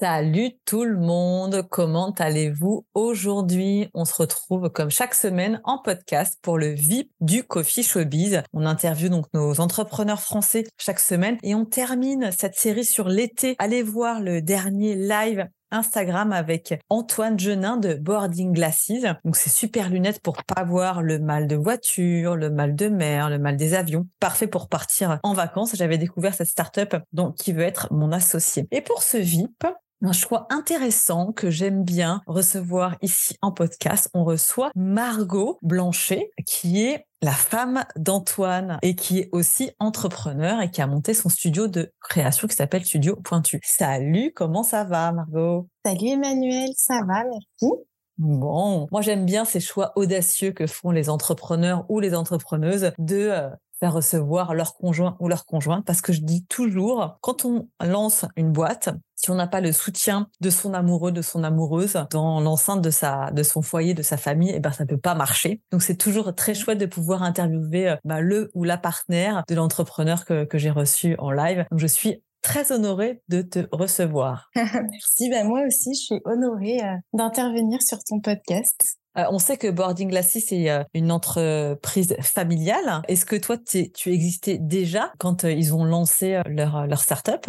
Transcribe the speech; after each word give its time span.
Salut 0.00 0.52
tout 0.64 0.84
le 0.84 0.96
monde, 0.96 1.68
comment 1.68 2.14
allez-vous 2.18 2.86
aujourd'hui? 2.94 3.90
On 3.92 4.06
se 4.06 4.14
retrouve 4.14 4.70
comme 4.70 4.88
chaque 4.88 5.14
semaine 5.14 5.60
en 5.64 5.76
podcast 5.76 6.38
pour 6.40 6.56
le 6.56 6.68
VIP 6.70 7.10
du 7.20 7.44
Coffee 7.44 7.82
Showbiz. 7.82 8.42
On 8.54 8.64
interviewe 8.64 9.10
donc 9.10 9.26
nos 9.34 9.60
entrepreneurs 9.60 10.22
français 10.22 10.64
chaque 10.78 11.00
semaine 11.00 11.36
et 11.42 11.54
on 11.54 11.66
termine 11.66 12.30
cette 12.32 12.54
série 12.54 12.86
sur 12.86 13.10
l'été. 13.10 13.56
Allez 13.58 13.82
voir 13.82 14.20
le 14.20 14.40
dernier 14.40 14.94
live 14.94 15.46
Instagram 15.70 16.32
avec 16.32 16.80
Antoine 16.88 17.38
Genin 17.38 17.76
de 17.76 17.94
Boarding 17.94 18.52
Glasses. 18.52 19.02
Donc 19.24 19.36
c'est 19.36 19.50
super 19.50 19.90
lunettes 19.90 20.20
pour 20.22 20.42
pas 20.44 20.64
voir 20.64 21.02
le 21.02 21.18
mal 21.18 21.46
de 21.46 21.56
voiture, 21.56 22.36
le 22.36 22.50
mal 22.50 22.74
de 22.74 22.88
mer, 22.88 23.30
le 23.30 23.38
mal 23.38 23.56
des 23.56 23.74
avions. 23.74 24.06
Parfait 24.18 24.46
pour 24.46 24.68
partir 24.68 25.18
en 25.22 25.34
vacances. 25.34 25.76
J'avais 25.76 25.98
découvert 25.98 26.34
cette 26.34 26.48
startup 26.48 26.96
donc 27.12 27.36
qui 27.36 27.52
veut 27.52 27.62
être 27.62 27.92
mon 27.92 28.12
associé. 28.12 28.66
Et 28.70 28.80
pour 28.80 29.02
ce 29.02 29.18
VIP, 29.18 29.66
un 30.02 30.12
choix 30.12 30.46
intéressant 30.50 31.32
que 31.32 31.50
j'aime 31.50 31.84
bien 31.84 32.22
recevoir 32.26 32.96
ici 33.02 33.36
en 33.42 33.52
podcast. 33.52 34.08
On 34.14 34.24
reçoit 34.24 34.70
Margot 34.74 35.58
Blanchet, 35.62 36.30
qui 36.46 36.82
est 36.82 37.04
la 37.22 37.32
femme 37.32 37.84
d'Antoine 37.96 38.78
et 38.82 38.94
qui 38.94 39.18
est 39.18 39.28
aussi 39.32 39.72
entrepreneur 39.78 40.60
et 40.62 40.70
qui 40.70 40.80
a 40.80 40.86
monté 40.86 41.12
son 41.12 41.28
studio 41.28 41.68
de 41.68 41.92
création 42.00 42.48
qui 42.48 42.56
s'appelle 42.56 42.84
Studio 42.84 43.16
Pointu. 43.16 43.60
Salut, 43.62 44.32
comment 44.34 44.62
ça 44.62 44.84
va 44.84 45.12
Margot? 45.12 45.68
Salut 45.84 46.08
Emmanuel, 46.08 46.70
ça 46.76 47.00
va, 47.06 47.24
merci. 47.24 47.74
Bon, 48.16 48.86
moi 48.90 49.00
j'aime 49.00 49.24
bien 49.24 49.46
ces 49.46 49.60
choix 49.60 49.92
audacieux 49.96 50.52
que 50.52 50.66
font 50.66 50.90
les 50.90 51.08
entrepreneurs 51.08 51.86
ou 51.88 52.00
les 52.00 52.14
entrepreneuses 52.14 52.92
de 52.98 53.16
euh, 53.16 53.48
faire 53.80 53.92
recevoir 53.92 54.54
leur 54.54 54.74
conjoint 54.74 55.16
ou 55.18 55.28
leur 55.28 55.46
conjointe 55.46 55.84
parce 55.84 56.02
que 56.02 56.12
je 56.12 56.20
dis 56.20 56.44
toujours, 56.46 57.18
quand 57.20 57.44
on 57.44 57.68
lance 57.82 58.26
une 58.36 58.52
boîte, 58.52 58.90
si 59.16 59.30
on 59.30 59.34
n'a 59.34 59.46
pas 59.46 59.60
le 59.60 59.72
soutien 59.72 60.28
de 60.40 60.50
son 60.50 60.72
amoureux, 60.72 61.12
de 61.12 61.22
son 61.22 61.42
amoureuse 61.44 61.98
dans 62.10 62.40
l'enceinte 62.40 62.82
de 62.82 62.90
sa, 62.90 63.30
de 63.32 63.42
son 63.42 63.62
foyer, 63.62 63.92
de 63.94 64.02
sa 64.02 64.16
famille, 64.16 64.52
eh 64.54 64.60
ben 64.60 64.72
ça 64.72 64.86
peut 64.86 64.98
pas 64.98 65.14
marcher. 65.14 65.60
Donc 65.72 65.82
c'est 65.82 65.96
toujours 65.96 66.34
très 66.34 66.54
chouette 66.54 66.78
de 66.78 66.86
pouvoir 66.86 67.22
interviewer 67.22 67.90
euh, 67.90 67.96
bah, 68.04 68.20
le 68.20 68.50
ou 68.54 68.64
la 68.64 68.78
partenaire 68.78 69.42
de 69.48 69.54
l'entrepreneur 69.54 70.24
que, 70.24 70.44
que 70.44 70.58
j'ai 70.58 70.70
reçu 70.70 71.16
en 71.18 71.30
live. 71.30 71.66
Donc 71.70 71.80
je 71.80 71.86
suis 71.86 72.22
très 72.42 72.72
honorée 72.72 73.22
de 73.28 73.42
te 73.42 73.66
recevoir. 73.72 74.50
Merci, 74.54 75.28
ben 75.30 75.46
moi 75.46 75.60
aussi 75.66 75.94
je 75.94 76.00
suis 76.00 76.20
honorée 76.24 76.80
euh, 76.82 76.96
d'intervenir 77.12 77.82
sur 77.82 77.98
ton 78.04 78.20
podcast. 78.20 78.99
Euh, 79.20 79.24
on 79.30 79.38
sait 79.38 79.56
que 79.56 79.68
Boarding 79.68 80.08
Glassy, 80.08 80.40
c'est 80.40 80.70
euh, 80.70 80.82
une 80.94 81.12
entreprise 81.12 82.16
familiale. 82.20 83.02
Est-ce 83.08 83.24
que 83.24 83.36
toi, 83.36 83.56
tu 83.58 84.12
existais 84.12 84.58
déjà 84.58 85.12
quand 85.18 85.44
euh, 85.44 85.52
ils 85.52 85.74
ont 85.74 85.84
lancé 85.84 86.40
leur, 86.46 86.86
leur 86.86 87.00
start-up, 87.00 87.46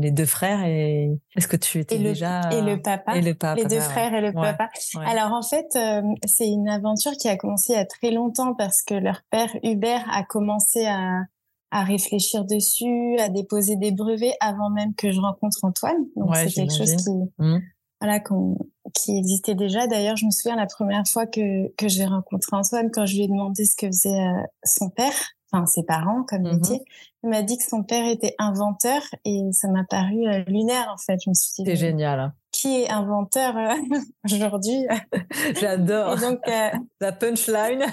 les 0.00 0.10
deux 0.10 0.26
frères 0.26 0.64
et 0.64 1.10
est-ce 1.36 1.48
que 1.48 1.56
tu 1.56 1.78
étais 1.80 1.98
déjà 1.98 2.50
et 2.52 2.60
le 2.60 2.80
papa 2.80 3.16
et 3.16 3.22
le 3.22 3.34
papa 3.34 3.60
les 3.60 3.66
deux 3.66 3.80
frères 3.80 4.14
et 4.14 4.20
le 4.20 4.32
papa. 4.32 4.68
Alors 5.06 5.32
en 5.32 5.42
fait, 5.42 5.66
c'est 6.26 6.46
une 6.46 6.68
aventure 6.68 7.12
qui 7.12 7.28
a 7.28 7.36
commencé 7.36 7.72
il 7.72 7.76
y 7.76 7.78
a 7.78 7.84
très 7.84 8.10
longtemps 8.10 8.54
parce 8.54 8.82
que 8.82 8.94
leur 8.94 9.20
père 9.30 9.50
Hubert 9.62 10.04
a 10.10 10.24
commencé 10.24 10.86
à 10.86 11.22
à 11.70 11.84
réfléchir 11.84 12.46
dessus, 12.46 13.18
à 13.18 13.28
déposer 13.28 13.76
des 13.76 13.92
brevets 13.92 14.32
avant 14.40 14.70
même 14.70 14.94
que 14.94 15.12
je 15.12 15.20
rencontre 15.20 15.58
Antoine. 15.62 16.06
Donc 16.16 16.34
c'est 16.34 16.48
quelque 16.48 16.74
chose 16.74 16.96
qui, 16.96 17.10
mmh 17.38 17.58
voilà, 18.00 18.20
qui 18.94 19.16
existait 19.16 19.54
déjà. 19.54 19.86
D'ailleurs, 19.86 20.16
je 20.16 20.26
me 20.26 20.30
souviens 20.30 20.56
la 20.56 20.66
première 20.66 21.06
fois 21.06 21.26
que, 21.26 21.68
que 21.76 21.88
j'ai 21.88 22.04
rencontré 22.04 22.56
Antoine, 22.56 22.90
quand 22.90 23.06
je 23.06 23.14
lui 23.14 23.22
ai 23.24 23.28
demandé 23.28 23.64
ce 23.64 23.76
que 23.76 23.86
faisait 23.86 24.20
euh, 24.20 24.42
son 24.64 24.90
père, 24.90 25.14
enfin 25.50 25.66
ses 25.66 25.82
parents 25.82 26.24
comme 26.24 26.42
mmh 26.42 26.54
métier, 26.54 26.82
il 27.24 27.30
m'a 27.30 27.42
dit 27.42 27.58
que 27.58 27.64
son 27.64 27.82
père 27.82 28.06
était 28.06 28.34
inventeur 28.38 29.02
et 29.24 29.42
ça 29.52 29.68
m'a 29.68 29.84
paru 29.84 30.26
euh, 30.26 30.44
lunaire 30.46 30.88
en 30.92 30.98
fait. 30.98 31.18
Je 31.24 31.30
me 31.30 31.34
suis 31.34 31.62
dit. 31.62 31.70
C'est 31.70 31.76
génial. 31.76 32.32
Qui 32.60 32.82
est 32.82 32.90
inventeur 32.90 33.56
euh, 33.56 33.74
aujourd'hui 34.24 34.84
J'adore. 35.60 36.16
donc 36.16 36.40
euh, 36.48 36.70
la 37.00 37.12
punchline. 37.12 37.84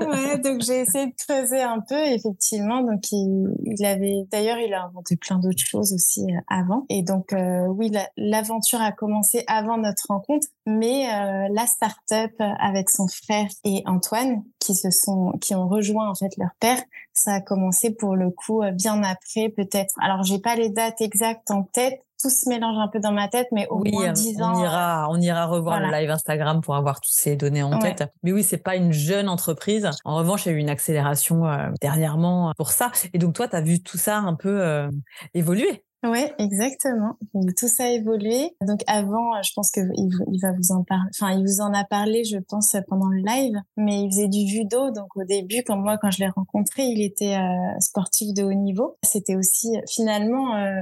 ouais, 0.00 0.38
donc 0.38 0.60
j'ai 0.60 0.80
essayé 0.80 1.06
de 1.06 1.14
creuser 1.16 1.62
un 1.62 1.80
peu 1.80 1.98
effectivement. 1.98 2.82
Donc 2.82 3.10
il, 3.10 3.54
il 3.64 3.84
avait 3.86 4.26
d'ailleurs 4.30 4.58
il 4.58 4.74
a 4.74 4.84
inventé 4.84 5.16
plein 5.16 5.38
d'autres 5.38 5.64
choses 5.64 5.94
aussi 5.94 6.26
avant. 6.48 6.84
Et 6.90 7.02
donc 7.02 7.34
oui, 7.68 7.90
l'aventure 8.18 8.82
a 8.82 8.92
commencé 8.92 9.44
avant 9.46 9.78
notre 9.78 10.04
rencontre, 10.08 10.46
mais 10.66 11.06
la 11.50 11.66
start-up 11.66 12.32
avec 12.38 12.90
son 12.90 13.08
frère 13.08 13.48
et 13.64 13.82
Antoine 13.86 14.42
qui 14.58 14.74
se 14.74 14.90
sont 14.90 15.32
qui 15.40 15.54
ont 15.54 15.68
rejoint 15.68 16.10
en 16.10 16.14
fait 16.14 16.36
leur 16.36 16.50
père, 16.60 16.82
ça 17.12 17.34
a 17.34 17.40
commencé 17.40 17.90
pour 17.94 18.16
le 18.16 18.30
coup 18.30 18.62
euh, 18.62 18.70
bien 18.70 19.02
après 19.02 19.48
peut-être. 19.48 19.94
Alors 20.00 20.22
j'ai 20.22 20.38
pas 20.38 20.56
les 20.56 20.70
dates 20.70 21.00
exactes 21.00 21.50
en 21.50 21.62
tête, 21.62 22.02
tout 22.22 22.30
se 22.30 22.48
mélange 22.48 22.78
un 22.78 22.88
peu 22.88 23.00
dans 23.00 23.12
ma 23.12 23.26
tête, 23.26 23.48
mais 23.50 23.66
au 23.68 23.80
oui, 23.80 23.90
moins 23.90 24.12
10 24.12 24.40
ans. 24.40 24.54
On 24.54 24.62
ira, 24.62 25.08
on 25.10 25.20
ira 25.20 25.46
revoir 25.46 25.80
le 25.80 25.90
live 25.90 26.10
Instagram 26.10 26.60
pour 26.60 26.76
avoir 26.76 27.00
toutes 27.00 27.12
ces 27.12 27.34
données 27.34 27.64
en 27.64 27.78
tête. 27.78 28.04
Mais 28.22 28.32
oui, 28.32 28.44
c'est 28.44 28.58
pas 28.58 28.76
une 28.76 28.92
jeune 28.92 29.28
entreprise. 29.28 29.90
En 30.04 30.16
revanche, 30.16 30.46
il 30.46 30.50
y 30.50 30.54
a 30.54 30.58
eu 30.58 30.60
une 30.60 30.70
accélération 30.70 31.46
euh, 31.46 31.70
dernièrement 31.80 32.52
pour 32.56 32.70
ça. 32.70 32.92
Et 33.12 33.18
donc 33.18 33.34
toi, 33.34 33.48
tu 33.48 33.56
as 33.56 33.60
vu 33.60 33.82
tout 33.82 33.98
ça 33.98 34.18
un 34.18 34.34
peu 34.34 34.62
euh, 34.62 34.88
évoluer? 35.34 35.84
Oui, 36.04 36.24
exactement. 36.38 37.16
Tout 37.56 37.68
ça 37.68 37.84
a 37.84 37.88
évolué. 37.88 38.56
Donc 38.60 38.80
avant, 38.88 39.40
je 39.42 39.52
pense 39.54 39.70
que 39.70 39.80
il 39.96 40.40
va 40.40 40.52
vous 40.52 40.72
en 40.72 40.82
parler. 40.82 41.10
Enfin, 41.14 41.32
il 41.32 41.42
vous 41.42 41.60
en 41.60 41.72
a 41.72 41.84
parlé, 41.84 42.24
je 42.24 42.38
pense, 42.38 42.76
pendant 42.88 43.08
le 43.08 43.22
live. 43.22 43.54
Mais 43.76 44.02
il 44.02 44.10
faisait 44.10 44.28
du 44.28 44.46
judo. 44.48 44.90
Donc 44.90 45.16
au 45.16 45.24
début, 45.24 45.62
quand 45.64 45.76
moi, 45.76 45.98
quand 45.98 46.10
je 46.10 46.18
l'ai 46.18 46.28
rencontré, 46.28 46.82
il 46.84 47.02
était 47.02 47.36
euh, 47.36 47.80
sportif 47.80 48.34
de 48.34 48.42
haut 48.42 48.52
niveau. 48.52 48.96
C'était 49.04 49.36
aussi 49.36 49.76
finalement 49.88 50.56
euh, 50.56 50.80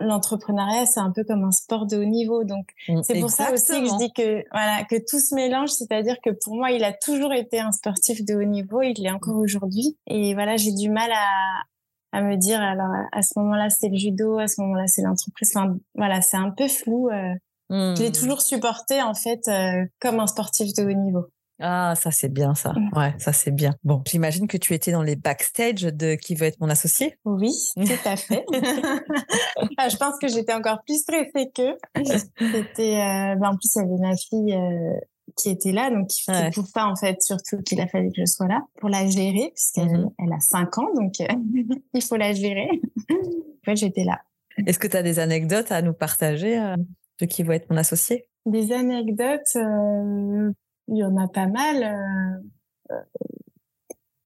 l'entrepreneuriat, 0.00 0.86
c'est 0.86 1.00
un 1.00 1.10
peu 1.10 1.24
comme 1.24 1.44
un 1.44 1.50
sport 1.50 1.86
de 1.86 1.98
haut 1.98 2.04
niveau. 2.04 2.44
Donc 2.44 2.66
mm, 2.88 3.02
c'est 3.02 3.20
pour 3.20 3.30
ça 3.30 3.52
aussi 3.52 3.82
que 3.82 3.86
je 3.86 3.96
dis 3.98 4.12
que 4.12 4.42
voilà 4.52 4.84
que 4.84 4.96
tout 4.96 5.20
se 5.20 5.34
mélange. 5.34 5.70
C'est-à-dire 5.70 6.16
que 6.24 6.30
pour 6.30 6.54
moi, 6.54 6.70
il 6.70 6.82
a 6.84 6.92
toujours 6.92 7.34
été 7.34 7.60
un 7.60 7.72
sportif 7.72 8.24
de 8.24 8.34
haut 8.34 8.44
niveau. 8.44 8.80
Il 8.80 8.94
l'est 9.02 9.10
encore 9.10 9.36
aujourd'hui. 9.36 9.98
Et 10.06 10.32
voilà, 10.32 10.56
j'ai 10.56 10.72
du 10.72 10.88
mal 10.88 11.10
à, 11.12 11.62
à 12.12 12.22
me 12.22 12.36
dire 12.36 12.60
alors 12.60 12.92
à 13.12 13.22
ce 13.22 13.38
moment-là 13.38 13.70
c'est 13.70 13.88
le 13.88 13.96
judo, 13.96 14.38
à 14.38 14.46
ce 14.46 14.60
moment-là 14.60 14.86
c'est 14.86 15.02
l'entreprise. 15.02 15.52
Enfin 15.54 15.76
voilà, 15.94 16.20
c'est 16.20 16.36
un 16.36 16.50
peu 16.50 16.68
flou. 16.68 17.08
Euh. 17.08 17.34
Je 17.70 18.02
l'ai 18.02 18.10
hmm. 18.10 18.12
toujours 18.12 18.42
supporté 18.42 19.00
en 19.00 19.14
fait 19.14 19.40
euh, 19.48 19.86
comme 19.98 20.20
un 20.20 20.26
sportif 20.26 20.74
de 20.74 20.84
haut 20.84 20.92
niveau. 20.92 21.26
Ah, 21.64 21.94
ça 21.94 22.10
c'est 22.10 22.28
bien 22.28 22.54
ça. 22.54 22.72
Mm. 22.72 22.90
Ouais, 22.98 23.14
ça 23.18 23.32
c'est 23.32 23.52
bien. 23.52 23.74
Bon, 23.84 24.02
j'imagine 24.06 24.48
que 24.48 24.56
tu 24.56 24.74
étais 24.74 24.90
dans 24.90 25.02
les 25.02 25.14
backstage 25.14 25.82
de 25.82 26.16
qui 26.16 26.34
veut 26.34 26.46
être 26.46 26.60
mon 26.60 26.68
associé. 26.68 27.18
Oui, 27.24 27.52
tout 27.76 27.92
à 28.04 28.16
fait. 28.16 28.44
ah, 29.78 29.88
je 29.88 29.96
pense 29.96 30.18
que 30.20 30.26
j'étais 30.26 30.54
encore 30.54 30.82
plus 30.84 31.00
stressée 31.00 31.52
que. 31.54 31.76
C'était, 32.36 32.96
euh, 32.96 33.36
ben, 33.36 33.50
en 33.50 33.56
plus 33.56 33.70
il 33.76 33.78
y 33.78 33.84
avait 33.84 34.00
ma 34.00 34.16
fille 34.16 34.58
qui 35.36 35.50
était 35.50 35.72
là, 35.72 35.90
donc 35.90 36.10
c'est 36.10 36.54
pour 36.54 36.66
ça 36.66 36.86
en 36.86 36.96
fait 36.96 37.20
surtout 37.22 37.62
qu'il 37.62 37.80
a 37.80 37.86
fallu 37.86 38.08
que 38.08 38.20
je 38.20 38.26
sois 38.26 38.46
là 38.46 38.62
pour 38.80 38.88
la 38.88 39.06
gérer 39.08 39.52
puisqu'elle 39.54 39.90
mhm. 39.90 40.10
elle 40.18 40.32
a 40.32 40.40
5 40.40 40.78
ans, 40.78 40.94
donc 40.94 41.20
euh, 41.20 41.26
il 41.94 42.02
faut 42.02 42.16
la 42.16 42.32
gérer. 42.32 42.68
en 43.10 43.64
fait, 43.64 43.76
j'étais 43.76 44.04
là. 44.04 44.20
Est-ce 44.66 44.78
que 44.78 44.86
tu 44.86 44.96
as 44.96 45.02
des 45.02 45.18
anecdotes 45.18 45.72
à 45.72 45.82
nous 45.82 45.94
partager 45.94 46.58
euh, 46.58 46.76
de 47.20 47.26
qui 47.26 47.42
va 47.42 47.56
être 47.56 47.70
mon 47.70 47.76
associé? 47.76 48.26
Des 48.44 48.72
anecdotes, 48.72 49.56
euh, 49.56 50.52
il 50.88 50.96
y 50.96 51.04
en 51.04 51.16
a 51.16 51.28
pas 51.28 51.46
mal. 51.46 52.42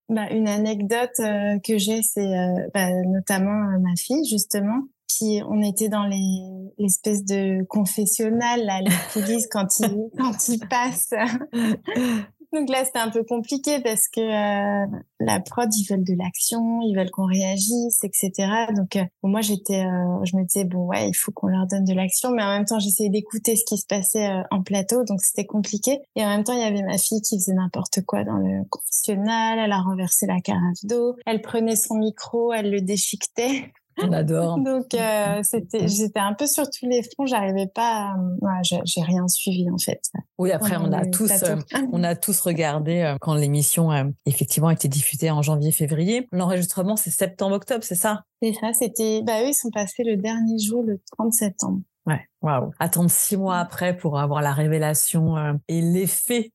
Bah, 0.09 0.31
une 0.31 0.49
anecdote 0.49 1.17
que 1.17 1.79
j'ai, 1.79 2.02
c'est 2.02 2.32
bah, 2.73 2.91
notamment 3.05 3.79
ma 3.79 3.94
fille 3.97 4.25
justement 4.25 4.82
on 5.23 5.63
était 5.63 5.89
dans 5.89 6.07
les 6.07 6.73
l'espèce 6.79 7.25
de 7.25 7.65
confessionnal 7.65 8.65
là 8.65 8.81
les 8.81 8.93
coulisses 9.13 9.49
quand 9.51 9.67
il 9.81 10.11
quand 10.19 10.49
il 10.49 10.61
passe 10.69 11.11
Donc 12.53 12.69
là, 12.71 12.85
c'était 12.85 12.99
un 12.99 13.11
peu 13.11 13.25
compliqué 13.25 13.81
parce 13.81 14.09
que 14.09 14.21
euh, 14.21 14.87
la 15.21 15.41
prod, 15.41 15.69
ils 15.75 15.85
veulent 15.85 16.05
de 16.05 16.15
l'action, 16.15 16.81
ils 16.83 16.97
veulent 16.97 17.11
qu'on 17.11 17.27
réagisse, 17.27 18.03
etc. 18.03 18.33
Donc 18.75 18.97
euh, 18.97 19.05
moi, 19.23 19.41
j'étais, 19.41 19.85
euh, 19.85 20.25
je 20.25 20.37
me 20.37 20.45
disais 20.45 20.65
bon 20.65 20.87
ouais, 20.87 21.09
il 21.09 21.15
faut 21.15 21.33
qu'on 21.33 21.49
leur 21.49 21.67
donne 21.67 21.85
de 21.85 21.93
l'action, 21.93 22.31
mais 22.31 22.43
en 22.43 22.49
même 22.49 22.65
temps, 22.65 22.79
j'essayais 22.79 23.11
d'écouter 23.11 23.57
ce 23.57 23.65
qui 23.67 23.77
se 23.77 23.87
passait 23.87 24.29
en 24.51 24.62
plateau, 24.62 25.05
donc 25.05 25.21
c'était 25.21 25.45
compliqué. 25.45 26.01
Et 26.15 26.25
en 26.25 26.29
même 26.29 26.45
temps, 26.45 26.55
il 26.55 26.61
y 26.61 26.65
avait 26.65 26.83
ma 26.83 26.99
fille 26.99 27.21
qui 27.21 27.39
faisait 27.39 27.55
n'importe 27.55 28.03
quoi 28.07 28.25
dans 28.25 28.39
le 28.39 28.65
confessionnal. 28.71 29.59
Elle 29.59 29.73
a 29.73 29.81
renversé 29.81 30.27
la 30.27 30.41
carafe 30.41 30.85
d'eau, 30.85 31.17
elle 31.27 31.43
prenait 31.43 31.77
son 31.77 31.97
micro, 31.97 32.53
elle 32.53 32.71
le 32.71 32.81
déchiquetait. 32.81 33.73
On 34.03 34.13
adore. 34.13 34.59
Donc 34.59 34.95
euh, 34.95 35.41
c'était, 35.43 35.89
j'étais 35.89 36.21
un 36.21 36.35
peu 36.35 36.47
sur 36.47 36.65
tous 36.65 36.87
les 36.87 37.03
fronts. 37.03 37.27
J'arrivais 37.27 37.67
pas. 37.67 38.15
Ouais, 38.41 38.61
j'ai 38.63 39.03
rien 39.03 39.27
suivi 39.29 39.71
en 39.71 39.79
fait. 39.79 40.01
Oui, 40.39 40.53
après 40.53 40.77
on 40.77 40.93
a 40.93 41.07
tous, 41.07 41.31
euh, 41.43 41.57
on 41.93 42.05
a 42.05 42.15
tous 42.15 42.41
regardé 42.41 43.01
euh, 43.01 43.17
quand 43.21 43.35
l'émission 43.35 43.91
effectivement 44.27 44.69
a 44.69 44.73
été 44.73 44.89
diffusée 44.89 45.31
en 45.31 45.43
janvier-février. 45.43 46.29
L'enregistrement 46.33 46.97
c'est 46.97 47.11
septembre-octobre, 47.11 47.85
c'est 47.85 47.95
ça? 47.95 48.25
C'est 48.43 48.53
ça. 48.53 48.73
C'était. 48.75 49.23
Bah 49.23 49.43
eux 49.43 49.49
ils 49.49 49.55
sont 49.55 49.71
passés 49.71 50.05
le 50.05 50.17
dernier 50.17 50.59
jour, 50.59 50.83
le 50.83 51.01
30 51.17 51.33
septembre. 51.33 51.81
Ouais, 52.07 52.21
waouh. 52.43 52.71
Attendre 52.79 53.11
six 53.11 53.37
mois 53.37 53.59
après 53.59 53.97
pour 53.97 54.19
avoir 54.19 54.43
la 54.43 54.53
révélation 54.53 55.59
et 55.69 55.81
l'effet 55.81 56.53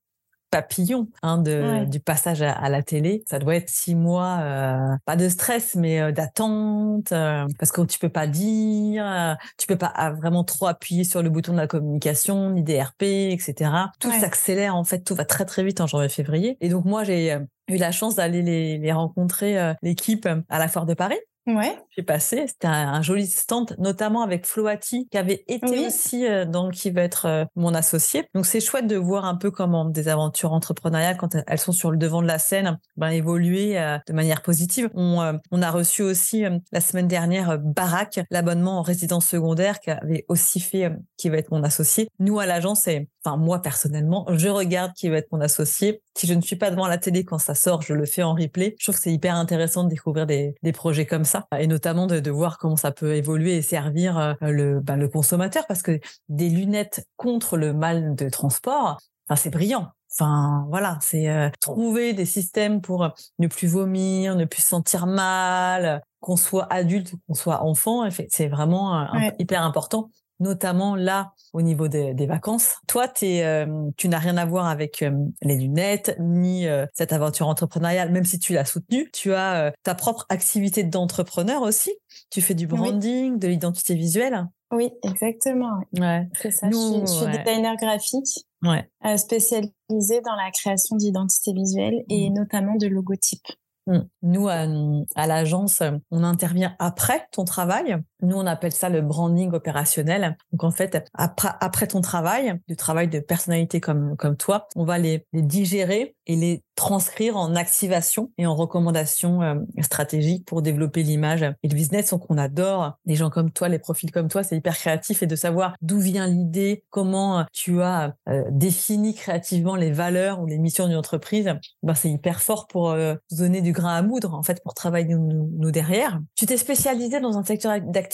papillon 0.51 1.07
hein, 1.23 1.37
de, 1.37 1.85
du 1.85 1.99
passage 1.99 2.41
à, 2.41 2.69
la 2.69 2.83
télé. 2.83 3.23
Ça 3.27 3.39
doit 3.39 3.55
être 3.55 3.69
six 3.69 3.95
mois, 3.95 4.39
euh, 4.41 4.95
pas 5.05 5.15
de 5.15 5.27
stress, 5.29 5.75
mais 5.75 5.99
euh, 5.99 6.11
d'attente, 6.11 7.11
euh, 7.13 7.47
parce 7.57 7.71
que 7.71 7.81
tu 7.81 7.97
peux 7.97 8.09
pas 8.09 8.27
dire, 8.27 9.37
tu 9.57 9.65
peux 9.65 9.77
pas 9.77 9.91
ah, 9.95 10.11
vraiment 10.11 10.43
trop 10.43 10.67
appuyer 10.67 11.03
sur 11.03 11.23
le 11.23 11.29
bouton 11.29 11.53
de 11.53 11.57
la 11.57 11.67
communication, 11.67 12.51
ni 12.51 12.63
des 12.63 12.81
RP, 12.81 13.03
etc. 13.03 13.71
Tout 13.99 14.11
s'accélère 14.11 14.75
en 14.75 14.83
fait, 14.83 14.99
tout 14.99 15.15
va 15.15 15.25
très 15.25 15.45
très 15.45 15.63
vite 15.63 15.81
en 15.81 15.87
janvier-février. 15.87 16.57
Et 16.61 16.69
donc 16.69 16.85
moi 16.85 17.03
j'ai 17.03 17.37
eu 17.69 17.77
la 17.77 17.91
chance 17.91 18.15
d'aller 18.15 18.41
les, 18.41 18.77
les 18.77 18.91
rencontrer, 18.91 19.73
l'équipe, 19.81 20.27
à 20.49 20.59
la 20.59 20.67
foire 20.67 20.85
de 20.85 20.93
Paris. 20.93 21.19
Ouais. 21.47 21.75
J'ai 21.95 22.03
passé, 22.03 22.45
c'était 22.47 22.67
un, 22.67 23.01
joli 23.01 23.25
stand, 23.25 23.75
notamment 23.79 24.21
avec 24.21 24.45
Floati, 24.45 25.07
qui 25.09 25.17
avait 25.17 25.43
été 25.47 25.87
aussi 25.87 26.27
euh, 26.27 26.45
dans 26.45 26.69
qui 26.69 26.91
va 26.91 27.01
être 27.01 27.25
euh, 27.25 27.45
mon 27.55 27.73
associé. 27.73 28.27
Donc 28.35 28.45
c'est 28.45 28.59
chouette 28.59 28.85
de 28.85 28.95
voir 28.95 29.25
un 29.25 29.35
peu 29.35 29.49
comment 29.49 29.85
des 29.85 30.07
aventures 30.07 30.53
entrepreneuriales, 30.53 31.17
quand 31.17 31.35
elles 31.47 31.57
sont 31.57 31.71
sur 31.71 31.89
le 31.89 31.97
devant 31.97 32.21
de 32.21 32.27
la 32.27 32.37
scène, 32.37 32.79
ben, 32.95 33.09
évoluer 33.09 33.79
euh, 33.79 33.97
de 34.07 34.13
manière 34.13 34.43
positive. 34.43 34.89
On, 34.93 35.39
on 35.51 35.61
a 35.61 35.71
reçu 35.71 36.03
aussi 36.03 36.43
la 36.71 36.81
semaine 36.81 37.07
dernière 37.07 37.57
Barack, 37.59 38.19
l'abonnement 38.29 38.79
en 38.79 38.81
résidence 38.81 39.25
secondaire, 39.25 39.79
qui 39.79 39.89
avait 39.89 40.25
aussi 40.27 40.59
fait, 40.59 40.91
qui 41.17 41.29
va 41.29 41.37
être 41.37 41.51
mon 41.51 41.63
associé. 41.63 42.07
Nous 42.19 42.39
à 42.39 42.45
l'agence, 42.45 42.87
enfin 43.23 43.37
moi 43.37 43.61
personnellement, 43.61 44.25
je 44.29 44.47
regarde 44.47 44.93
qui 44.93 45.09
va 45.09 45.17
être 45.17 45.31
mon 45.31 45.41
associé. 45.41 46.01
Si 46.17 46.27
je 46.27 46.33
ne 46.33 46.41
suis 46.41 46.55
pas 46.55 46.71
devant 46.71 46.87
la 46.87 46.97
télé 46.97 47.23
quand 47.23 47.37
ça 47.37 47.55
sort, 47.55 47.81
je 47.81 47.93
le 47.93 48.05
fais 48.05 48.23
en 48.23 48.33
replay. 48.33 48.75
Je 48.79 48.85
trouve 48.85 48.95
que 48.95 49.01
c'est 49.01 49.13
hyper 49.13 49.35
intéressant 49.35 49.83
de 49.83 49.89
découvrir 49.89 50.25
des, 50.25 50.55
des 50.61 50.71
projets 50.71 51.05
comme 51.05 51.25
ça 51.25 51.47
et 51.57 51.67
notamment 51.67 52.07
de, 52.07 52.19
de 52.19 52.31
voir 52.31 52.57
comment 52.57 52.77
ça 52.77 52.91
peut 52.91 53.15
évoluer 53.15 53.57
et 53.57 53.61
servir 53.61 54.17
euh, 54.17 54.33
le, 54.41 54.79
ben, 54.79 54.97
le 54.97 55.07
consommateur, 55.07 55.65
parce 55.67 55.81
que 55.81 55.99
des 56.29 56.49
lunettes 56.49 57.07
contre 57.17 57.57
le 57.57 57.73
mal 57.73 58.15
de 58.15 58.29
transport, 58.29 58.97
enfin, 59.27 59.35
c'est 59.35 59.49
brillant. 59.49 59.87
Enfin, 60.13 60.65
voilà, 60.69 60.97
c'est 61.01 61.29
euh, 61.29 61.49
trouver 61.61 62.11
des 62.13 62.25
systèmes 62.25 62.81
pour 62.81 63.09
ne 63.39 63.47
plus 63.47 63.67
vomir, 63.67 64.35
ne 64.35 64.43
plus 64.43 64.61
se 64.61 64.67
sentir 64.67 65.07
mal, 65.07 66.01
qu'on 66.19 66.35
soit 66.35 66.67
adulte, 66.71 67.13
qu'on 67.27 67.33
soit 67.33 67.63
enfant. 67.63 68.09
C'est 68.29 68.49
vraiment 68.49 69.03
euh, 69.03 69.29
hyper 69.39 69.63
important 69.63 70.09
notamment 70.41 70.95
là 70.95 71.33
au 71.53 71.61
niveau 71.61 71.87
des, 71.87 72.25
vacances. 72.25 72.75
Toi, 72.87 73.07
es, 73.21 73.43
euh, 73.43 73.89
tu 73.97 74.09
n'as 74.09 74.19
rien 74.19 74.37
à 74.37 74.45
voir 74.45 74.67
avec 74.67 75.01
euh, 75.01 75.11
les 75.41 75.57
lunettes 75.57 76.15
ni 76.19 76.67
euh, 76.67 76.85
cette 76.93 77.13
aventure 77.13 77.47
entrepreneuriale, 77.47 78.11
même 78.11 78.25
si 78.25 78.39
tu 78.39 78.53
l'as 78.53 78.65
soutenue. 78.65 79.09
Tu 79.13 79.33
as 79.33 79.73
ta 79.83 79.95
propre 79.95 80.25
activité 80.29 80.83
d'entrepreneur 80.83 81.61
aussi. 81.61 81.91
Tu 82.29 82.41
fais 82.41 82.55
du 82.55 82.67
branding, 82.67 83.37
de 83.37 83.47
l'identité 83.47 83.95
visuelle. 83.95 84.47
Oui, 84.71 84.89
exactement. 85.03 85.81
Ouais. 85.99 86.27
C'est 86.41 86.51
ça. 86.51 86.69
je 86.69 87.05
suis, 87.05 87.25
designer 87.25 87.75
graphique, 87.75 88.45
ouais. 88.63 88.89
spécialisé 89.17 90.21
dans 90.23 90.35
la 90.35 90.49
création 90.51 90.95
d'identité 90.95 91.51
visuelle 91.53 92.03
et 92.09 92.29
mmh. 92.29 92.33
notamment 92.33 92.75
de 92.75 92.87
logotypes. 92.87 93.51
Mmh. 93.87 93.99
Nous, 94.21 94.47
à 94.47 95.27
l'agence, 95.27 95.83
on 96.09 96.23
intervient 96.23 96.75
après 96.79 97.27
ton 97.33 97.43
travail 97.43 97.97
nous, 98.21 98.37
on 98.37 98.45
appelle 98.45 98.71
ça 98.71 98.89
le 98.89 99.01
branding 99.01 99.51
opérationnel. 99.53 100.37
Donc, 100.51 100.63
en 100.63 100.71
fait, 100.71 101.03
après, 101.13 101.49
après 101.59 101.87
ton 101.87 102.01
travail, 102.01 102.59
du 102.67 102.75
travail 102.75 103.07
de 103.07 103.19
personnalité 103.19 103.79
comme, 103.79 104.15
comme 104.17 104.37
toi, 104.37 104.67
on 104.75 104.85
va 104.85 104.97
les, 104.97 105.25
les 105.33 105.41
digérer 105.41 106.15
et 106.27 106.35
les 106.35 106.63
transcrire 106.75 107.37
en 107.37 107.55
activation 107.55 108.31
et 108.37 108.45
en 108.45 108.55
recommandations 108.55 109.41
euh, 109.41 109.55
stratégiques 109.81 110.45
pour 110.45 110.61
développer 110.61 111.03
l'image 111.03 111.43
et 111.43 111.67
le 111.67 111.75
business. 111.75 112.11
Donc, 112.11 112.29
on 112.29 112.37
adore 112.37 112.93
les 113.05 113.15
gens 113.15 113.29
comme 113.29 113.51
toi, 113.51 113.69
les 113.69 113.79
profils 113.79 114.11
comme 114.11 114.29
toi. 114.29 114.43
C'est 114.43 114.57
hyper 114.57 114.77
créatif 114.77 115.21
et 115.23 115.27
de 115.27 115.35
savoir 115.35 115.75
d'où 115.81 115.99
vient 115.99 116.27
l'idée, 116.27 116.83
comment 116.89 117.45
tu 117.51 117.81
as 117.81 118.15
euh, 118.29 118.43
défini 118.51 119.13
créativement 119.13 119.75
les 119.75 119.91
valeurs 119.91 120.41
ou 120.41 120.45
les 120.45 120.57
missions 120.57 120.87
d'une 120.87 120.97
entreprise. 120.97 121.51
Ben, 121.83 121.95
c'est 121.95 122.09
hyper 122.09 122.41
fort 122.41 122.67
pour 122.67 122.91
euh, 122.91 123.15
donner 123.31 123.61
du 123.61 123.73
grain 123.73 123.95
à 123.95 124.01
moudre, 124.01 124.33
en 124.33 124.43
fait, 124.43 124.61
pour 124.63 124.73
travailler 124.73 125.15
nous, 125.15 125.51
nous 125.57 125.71
derrière. 125.71 126.19
Tu 126.35 126.45
t'es 126.45 126.57
spécialisé 126.57 127.19
dans 127.19 127.37
un 127.37 127.43
secteur 127.43 127.79
d'activité 127.81 128.10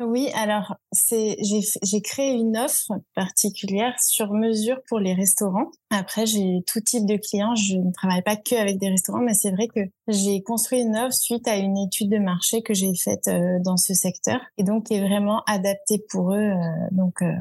Oui, 0.00 0.28
alors 0.34 0.74
c'est 0.90 1.36
j'ai 1.40 2.00
créé 2.00 2.32
une 2.32 2.56
offre 2.56 2.92
particulière 3.14 3.94
sur 4.00 4.32
mesure 4.32 4.80
pour 4.88 4.98
les 4.98 5.14
restaurants. 5.14 5.70
Après, 5.90 6.26
j'ai 6.26 6.64
tout 6.66 6.80
type 6.80 7.06
de 7.06 7.16
clients. 7.16 7.54
Je 7.54 7.76
ne 7.76 7.92
travaille 7.92 8.22
pas 8.22 8.34
que 8.34 8.56
avec 8.56 8.78
des 8.78 8.88
restaurants, 8.88 9.20
mais 9.20 9.34
c'est 9.34 9.52
vrai 9.52 9.68
que 9.68 9.80
j'ai 10.08 10.42
construit 10.42 10.80
une 10.80 10.96
offre 10.96 11.14
suite 11.14 11.46
à 11.46 11.56
une 11.56 11.78
étude 11.78 12.10
de 12.10 12.18
marché 12.18 12.62
que 12.62 12.74
j'ai 12.74 12.92
faite 12.96 13.28
euh, 13.28 13.60
dans 13.64 13.76
ce 13.76 13.94
secteur 13.94 14.40
et 14.58 14.64
donc 14.64 14.86
qui 14.86 14.94
est 14.94 15.06
vraiment 15.06 15.44
adaptée 15.46 16.04
pour 16.10 16.34
eux. 16.34 16.38
Euh, 16.38 16.88
donc 16.90 17.22
euh, 17.22 17.32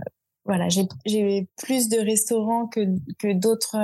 voilà, 0.46 0.68
j'ai 0.70 1.48
plus 1.58 1.90
de 1.90 1.98
restaurants 1.98 2.68
que, 2.68 2.82
que 3.18 3.34
d'autres 3.34 3.78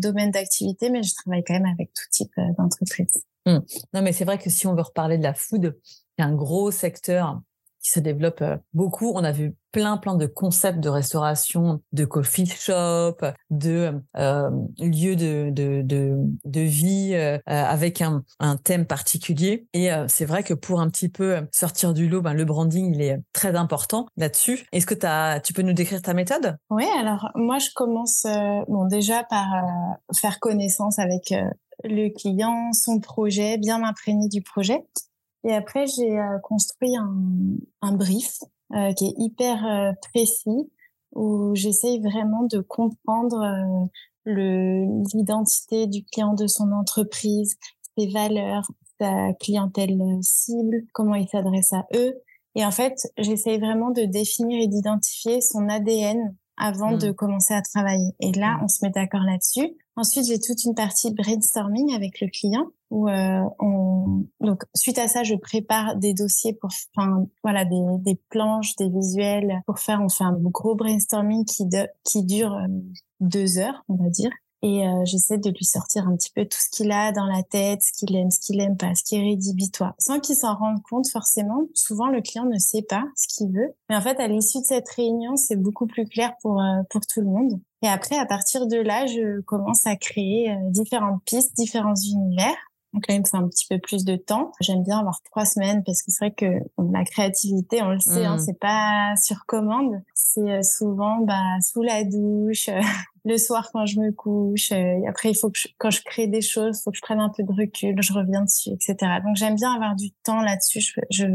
domaines 0.00 0.30
d'activité, 0.30 0.88
mais 0.88 1.02
je 1.02 1.12
travaille 1.12 1.42
quand 1.44 1.54
même 1.54 1.66
avec 1.66 1.92
tout 1.92 2.04
type 2.10 2.32
d'entreprise. 2.56 3.24
Mmh. 3.46 3.58
Non, 3.92 4.02
mais 4.02 4.12
c'est 4.12 4.24
vrai 4.24 4.38
que 4.38 4.50
si 4.50 4.66
on 4.66 4.74
veut 4.74 4.82
reparler 4.82 5.18
de 5.18 5.22
la 5.22 5.34
food, 5.34 5.78
c'est 6.16 6.24
un 6.24 6.34
gros 6.34 6.70
secteur 6.70 7.40
qui 7.82 7.90
se 7.90 8.00
développe 8.00 8.40
euh, 8.42 8.56
beaucoup. 8.72 9.12
On 9.14 9.24
a 9.24 9.32
vu 9.32 9.54
plein, 9.74 9.96
plein 9.96 10.14
de 10.14 10.26
concepts 10.26 10.78
de 10.78 10.88
restauration, 10.88 11.82
de 11.92 12.04
coffee 12.04 12.46
shop, 12.46 13.16
de 13.50 14.00
euh, 14.16 14.50
lieux 14.78 15.16
de, 15.16 15.50
de, 15.50 15.82
de, 15.82 16.14
de 16.44 16.60
vie 16.60 17.10
euh, 17.14 17.38
avec 17.46 18.00
un, 18.00 18.22
un, 18.38 18.56
thème 18.56 18.86
particulier. 18.86 19.66
Et 19.72 19.92
euh, 19.92 20.06
c'est 20.06 20.26
vrai 20.26 20.44
que 20.44 20.54
pour 20.54 20.80
un 20.80 20.88
petit 20.88 21.08
peu 21.08 21.44
sortir 21.50 21.92
du 21.92 22.08
lot, 22.08 22.22
ben, 22.22 22.34
le 22.34 22.44
branding, 22.44 22.94
il 22.94 23.02
est 23.02 23.20
très 23.32 23.56
important 23.56 24.06
là-dessus. 24.16 24.64
Est-ce 24.70 24.86
que 24.86 24.94
as, 25.04 25.40
tu 25.40 25.52
peux 25.52 25.62
nous 25.62 25.72
décrire 25.72 26.00
ta 26.00 26.14
méthode? 26.14 26.56
Oui, 26.70 26.86
alors 26.96 27.32
moi, 27.34 27.58
je 27.58 27.70
commence 27.74 28.24
bon, 28.68 28.86
déjà 28.86 29.24
par 29.24 29.46
faire 30.16 30.38
connaissance 30.38 31.00
avec 31.00 31.34
le 31.82 32.08
client, 32.10 32.72
son 32.72 33.00
projet, 33.00 33.58
bien 33.58 33.78
m'imprégner 33.78 34.28
du 34.28 34.42
projet. 34.42 34.84
Et 35.44 35.52
après, 35.52 35.86
j'ai 35.86 36.18
euh, 36.18 36.38
construit 36.42 36.96
un, 36.96 37.92
brief 37.92 38.38
euh, 38.72 38.92
qui 38.94 39.06
est 39.06 39.14
hyper 39.18 39.66
euh, 39.66 39.92
précis 40.12 40.70
où 41.12 41.54
j'essaye 41.54 42.00
vraiment 42.00 42.42
de 42.42 42.60
comprendre 42.60 43.88
l'identité 44.26 45.86
du 45.86 46.04
client 46.04 46.34
de 46.34 46.48
son 46.48 46.72
entreprise, 46.72 47.56
ses 47.96 48.08
valeurs, 48.08 48.68
sa 48.98 49.32
clientèle 49.34 49.96
cible, 50.22 50.82
comment 50.92 51.14
il 51.14 51.28
s'adresse 51.28 51.72
à 51.72 51.86
eux. 51.94 52.20
Et 52.56 52.64
en 52.64 52.72
fait, 52.72 52.94
j'essaye 53.16 53.60
vraiment 53.60 53.90
de 53.90 54.02
définir 54.02 54.60
et 54.60 54.66
d'identifier 54.66 55.40
son 55.40 55.68
ADN 55.68 56.34
avant 56.56 56.96
de 56.96 57.10
mmh. 57.10 57.14
commencer 57.14 57.54
à 57.54 57.62
travailler. 57.62 58.12
Et 58.20 58.32
là, 58.32 58.56
mmh. 58.56 58.64
on 58.64 58.68
se 58.68 58.84
met 58.84 58.90
d'accord 58.90 59.22
là-dessus. 59.22 59.76
Ensuite, 59.96 60.26
j'ai 60.26 60.40
toute 60.40 60.64
une 60.64 60.74
partie 60.74 61.12
brainstorming 61.12 61.94
avec 61.94 62.20
le 62.20 62.28
client 62.28 62.66
où 62.90 63.08
euh, 63.08 63.42
on... 63.60 64.24
donc 64.40 64.64
suite 64.74 64.98
à 64.98 65.08
ça, 65.08 65.22
je 65.22 65.34
prépare 65.34 65.96
des 65.96 66.14
dossiers 66.14 66.52
pour, 66.52 66.70
enfin 66.96 67.26
voilà, 67.42 67.64
des, 67.64 67.82
des 67.98 68.20
planches, 68.28 68.76
des 68.76 68.88
visuels 68.88 69.62
pour 69.66 69.78
faire. 69.78 70.00
On 70.02 70.08
fait 70.08 70.24
un 70.24 70.36
gros 70.38 70.74
brainstorming 70.74 71.44
qui 71.44 71.66
de... 71.66 71.88
qui 72.04 72.24
dure 72.24 72.54
euh, 72.54 72.66
deux 73.20 73.58
heures, 73.58 73.84
on 73.88 73.94
va 73.94 74.10
dire 74.10 74.30
et 74.64 74.88
euh, 74.88 75.04
j'essaie 75.04 75.36
de 75.36 75.50
lui 75.50 75.66
sortir 75.66 76.08
un 76.08 76.16
petit 76.16 76.32
peu 76.34 76.46
tout 76.46 76.58
ce 76.58 76.70
qu'il 76.74 76.90
a 76.90 77.12
dans 77.12 77.26
la 77.26 77.42
tête, 77.42 77.82
ce 77.82 77.92
qu'il 77.92 78.16
aime, 78.16 78.30
ce 78.30 78.38
qu'il 78.38 78.58
aime 78.60 78.78
pas, 78.78 78.94
ce 78.94 79.04
qui 79.04 79.16
est 79.16 79.22
rédhibitoire, 79.22 79.92
sans 79.98 80.20
qu'il 80.20 80.36
s'en 80.36 80.54
rende 80.54 80.82
compte 80.88 81.06
forcément. 81.06 81.66
Souvent, 81.74 82.08
le 82.08 82.22
client 82.22 82.46
ne 82.46 82.58
sait 82.58 82.80
pas 82.80 83.04
ce 83.14 83.28
qu'il 83.28 83.52
veut, 83.52 83.74
mais 83.90 83.96
en 83.96 84.00
fait, 84.00 84.18
à 84.18 84.26
l'issue 84.26 84.60
de 84.60 84.64
cette 84.64 84.88
réunion, 84.88 85.36
c'est 85.36 85.56
beaucoup 85.56 85.86
plus 85.86 86.06
clair 86.06 86.32
pour 86.40 86.62
euh, 86.62 86.82
pour 86.88 87.02
tout 87.02 87.20
le 87.20 87.26
monde. 87.26 87.60
Et 87.82 87.88
après, 87.88 88.16
à 88.16 88.24
partir 88.24 88.66
de 88.66 88.78
là, 88.78 89.04
je 89.04 89.42
commence 89.42 89.86
à 89.86 89.96
créer 89.96 90.50
euh, 90.50 90.70
différentes 90.70 91.22
pistes, 91.26 91.54
différents 91.58 91.94
univers. 91.94 92.56
Donc 92.94 93.06
là, 93.06 93.16
il 93.16 93.20
me 93.20 93.26
faut 93.26 93.36
un 93.36 93.48
petit 93.48 93.66
peu 93.68 93.78
plus 93.78 94.06
de 94.06 94.16
temps. 94.16 94.52
J'aime 94.62 94.82
bien 94.82 94.98
avoir 95.00 95.20
trois 95.24 95.44
semaines 95.44 95.82
parce 95.84 96.00
que 96.02 96.10
c'est 96.10 96.24
vrai 96.24 96.34
que 96.34 96.64
la 96.90 97.04
créativité, 97.04 97.82
on 97.82 97.90
le 97.90 98.00
sait, 98.00 98.24
hein, 98.24 98.36
mmh. 98.36 98.38
c'est 98.38 98.58
pas 98.58 99.14
sur 99.22 99.44
commande. 99.46 100.00
C'est 100.14 100.62
souvent 100.62 101.18
bah, 101.18 101.60
sous 101.60 101.82
la 101.82 102.04
douche, 102.04 102.70
le 103.24 103.38
soir 103.38 103.70
quand 103.72 103.86
je 103.86 104.00
me 104.00 104.12
couche. 104.12 104.70
et 104.72 105.06
après, 105.08 105.30
il 105.30 105.34
faut 105.34 105.50
que 105.50 105.58
quand 105.78 105.90
je 105.90 106.02
crée 106.02 106.26
des 106.26 106.42
choses, 106.42 106.82
faut 106.82 106.90
que 106.90 106.96
je 106.96 107.02
prenne 107.02 107.20
un 107.20 107.30
peu 107.30 107.42
de 107.42 107.52
recul, 107.52 107.96
je 108.00 108.12
reviens 108.12 108.42
dessus, 108.42 108.70
etc. 108.70 108.96
Donc 109.24 109.36
j'aime 109.36 109.54
bien 109.54 109.72
avoir 109.72 109.96
du 109.96 110.10
temps 110.24 110.42
là-dessus. 110.42 110.80
Je, 110.80 111.00
je, 111.10 111.26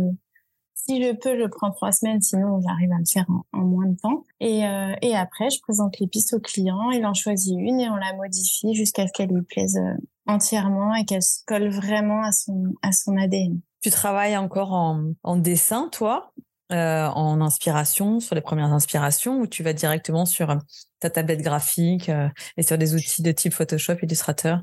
si 0.75 1.03
je 1.03 1.13
peux, 1.13 1.39
je 1.39 1.47
prends 1.47 1.71
trois 1.71 1.91
semaines, 1.91 2.21
sinon 2.21 2.61
j'arrive 2.61 2.91
à 2.91 2.97
le 2.97 3.05
faire 3.11 3.25
en, 3.53 3.59
moins 3.59 3.87
de 3.87 3.95
temps. 3.95 4.23
Et, 4.39 4.65
euh, 4.65 4.93
et 5.01 5.15
après, 5.15 5.49
je 5.49 5.59
présente 5.61 5.99
les 5.99 6.07
pistes 6.07 6.33
au 6.33 6.39
client, 6.39 6.91
il 6.91 7.05
en 7.05 7.13
choisit 7.13 7.57
une 7.57 7.79
et 7.79 7.89
on 7.89 7.95
la 7.95 8.13
modifie 8.15 8.73
jusqu'à 8.73 9.07
ce 9.07 9.13
qu'elle 9.13 9.29
lui 9.29 9.43
plaise 9.43 9.77
euh, 9.77 9.97
entièrement 10.27 10.95
et 10.95 11.05
qu'elle 11.05 11.23
se 11.23 11.43
colle 11.45 11.69
vraiment 11.69 12.21
à 12.23 12.31
son, 12.31 12.73
à 12.81 12.91
son 12.91 13.17
ADN. 13.17 13.59
Tu 13.81 13.91
travailles 13.91 14.37
encore 14.37 14.73
en, 14.73 15.13
en 15.23 15.37
dessin, 15.37 15.89
toi? 15.91 16.33
Euh, 16.71 17.07
en 17.07 17.41
inspiration, 17.41 18.19
sur 18.19 18.35
les 18.35 18.41
premières 18.41 18.73
inspirations, 18.73 19.39
ou 19.39 19.47
tu 19.47 19.63
vas 19.63 19.73
directement 19.73 20.25
sur 20.25 20.57
ta 20.99 21.09
tablette 21.09 21.41
graphique 21.41 22.11
et 22.57 22.63
sur 22.63 22.77
des 22.77 22.95
outils 22.95 23.21
de 23.21 23.31
type 23.31 23.53
Photoshop, 23.53 23.95
Illustrator? 24.01 24.59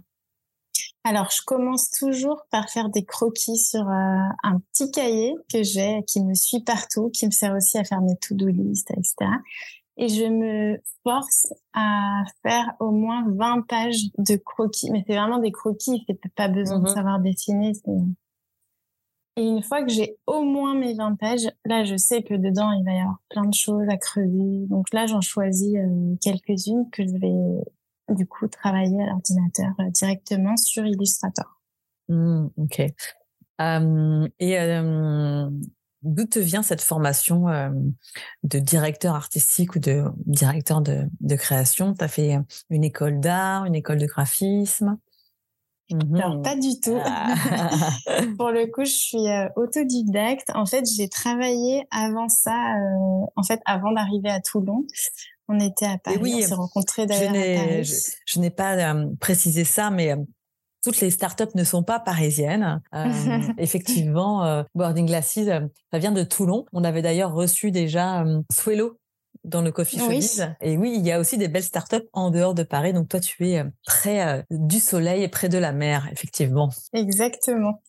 Alors, 1.08 1.30
je 1.30 1.40
commence 1.46 1.90
toujours 1.90 2.42
par 2.50 2.68
faire 2.68 2.88
des 2.88 3.04
croquis 3.04 3.58
sur 3.58 3.88
euh, 3.88 4.18
un 4.42 4.58
petit 4.72 4.90
cahier 4.90 5.36
que 5.52 5.62
j'ai, 5.62 6.02
qui 6.08 6.20
me 6.20 6.34
suit 6.34 6.64
partout, 6.64 7.10
qui 7.10 7.26
me 7.26 7.30
sert 7.30 7.54
aussi 7.54 7.78
à 7.78 7.84
faire 7.84 8.00
mes 8.00 8.16
to-do 8.16 8.48
list, 8.48 8.90
etc. 8.90 9.30
Et 9.98 10.08
je 10.08 10.24
me 10.24 10.78
force 11.04 11.46
à 11.74 12.24
faire 12.42 12.74
au 12.80 12.90
moins 12.90 13.24
20 13.28 13.68
pages 13.68 14.02
de 14.18 14.34
croquis. 14.34 14.90
Mais 14.90 15.04
c'est 15.06 15.14
vraiment 15.14 15.38
des 15.38 15.52
croquis, 15.52 16.04
c'est 16.08 16.20
pas 16.34 16.48
besoin 16.48 16.80
de 16.80 16.90
mmh 16.90 16.94
savoir 16.94 17.20
dessiner. 17.20 17.72
Et 19.38 19.42
une 19.42 19.62
fois 19.62 19.82
que 19.82 19.92
j'ai 19.92 20.16
au 20.26 20.42
moins 20.42 20.74
mes 20.74 20.94
20 20.94 21.16
pages, 21.16 21.46
là, 21.66 21.84
je 21.84 21.96
sais 21.96 22.22
que 22.22 22.32
dedans, 22.32 22.72
il 22.72 22.84
va 22.84 22.92
y 22.92 22.98
avoir 22.98 23.18
plein 23.28 23.44
de 23.44 23.54
choses 23.54 23.86
à 23.90 23.98
creuser. 23.98 24.66
Donc 24.68 24.92
là, 24.94 25.06
j'en 25.06 25.20
choisis 25.20 25.76
euh, 25.76 26.16
quelques-unes 26.22 26.88
que 26.90 27.06
je 27.06 27.12
vais 27.18 28.14
du 28.14 28.26
coup 28.26 28.48
travailler 28.48 29.02
à 29.02 29.06
l'ordinateur 29.06 29.72
euh, 29.80 29.90
directement 29.90 30.56
sur 30.56 30.86
Illustrator. 30.86 31.60
Mmh, 32.08 32.46
ok. 32.56 32.80
et 34.38 34.58
d'où 36.02 36.24
te 36.24 36.38
vient 36.38 36.62
cette 36.62 36.82
formation 36.82 37.46
de 38.44 38.58
directeur 38.60 39.16
artistique 39.16 39.74
ou 39.74 39.80
de 39.80 40.04
directeur 40.24 40.80
de, 40.80 41.34
création? 41.34 41.94
Tu 41.94 42.04
as 42.04 42.08
fait 42.08 42.38
une 42.70 42.84
école 42.84 43.18
d'art, 43.18 43.64
une 43.64 43.74
école 43.74 43.98
de 43.98 44.06
graphisme? 44.06 44.98
Alors, 45.92 46.36
mmh 46.36 46.42
pas 46.42 46.56
du 46.56 46.80
tout. 46.80 46.98
Ah. 47.04 47.34
Pour 48.38 48.50
le 48.50 48.66
coup, 48.66 48.84
je 48.84 48.90
suis 48.90 49.28
euh, 49.28 49.48
autodidacte. 49.56 50.50
En 50.54 50.66
fait, 50.66 50.84
j'ai 50.96 51.08
travaillé 51.08 51.86
avant 51.92 52.28
ça, 52.28 52.74
euh, 52.74 53.26
en 53.36 53.42
fait, 53.42 53.60
avant 53.66 53.92
d'arriver 53.92 54.30
à 54.30 54.40
Toulon. 54.40 54.84
On 55.48 55.60
était 55.60 55.86
à 55.86 55.98
Paris, 55.98 56.18
oui, 56.20 56.40
on 56.42 56.48
s'est 56.48 56.54
rencontrés 56.54 57.06
d'ailleurs 57.06 57.32
Paris. 57.32 57.84
Je, 58.26 58.40
n'ai 58.40 58.50
pas 58.50 58.96
précisé 59.20 59.62
ça, 59.62 59.90
mais 59.90 60.16
toutes 60.82 61.00
les 61.00 61.10
startups 61.10 61.54
ne 61.54 61.64
sont 61.64 61.82
pas 61.82 62.00
parisiennes. 62.00 62.80
Euh, 62.94 63.40
effectivement, 63.58 64.44
euh, 64.44 64.62
Boarding 64.74 65.06
Glasses, 65.06 65.38
ça 65.92 65.98
vient 65.98 66.12
de 66.12 66.22
Toulon. 66.22 66.64
On 66.72 66.82
avait 66.84 67.02
d'ailleurs 67.02 67.34
reçu 67.34 67.70
déjà 67.70 68.24
Swello 68.52 68.98
dans 69.46 69.62
le 69.62 69.72
Coffee 69.72 69.98
Showbiz. 69.98 70.48
Et 70.60 70.76
oui, 70.76 70.94
il 70.98 71.06
y 71.06 71.12
a 71.12 71.20
aussi 71.20 71.38
des 71.38 71.48
belles 71.48 71.62
startups 71.62 72.06
en 72.12 72.30
dehors 72.30 72.52
de 72.52 72.64
Paris. 72.64 72.92
Donc 72.92 73.08
toi, 73.08 73.20
tu 73.20 73.48
es 73.48 73.64
près 73.86 74.44
du 74.50 74.80
soleil 74.80 75.22
et 75.22 75.28
près 75.28 75.48
de 75.48 75.56
la 75.56 75.72
mer, 75.72 76.08
effectivement. 76.12 76.70
Exactement. 76.92 77.80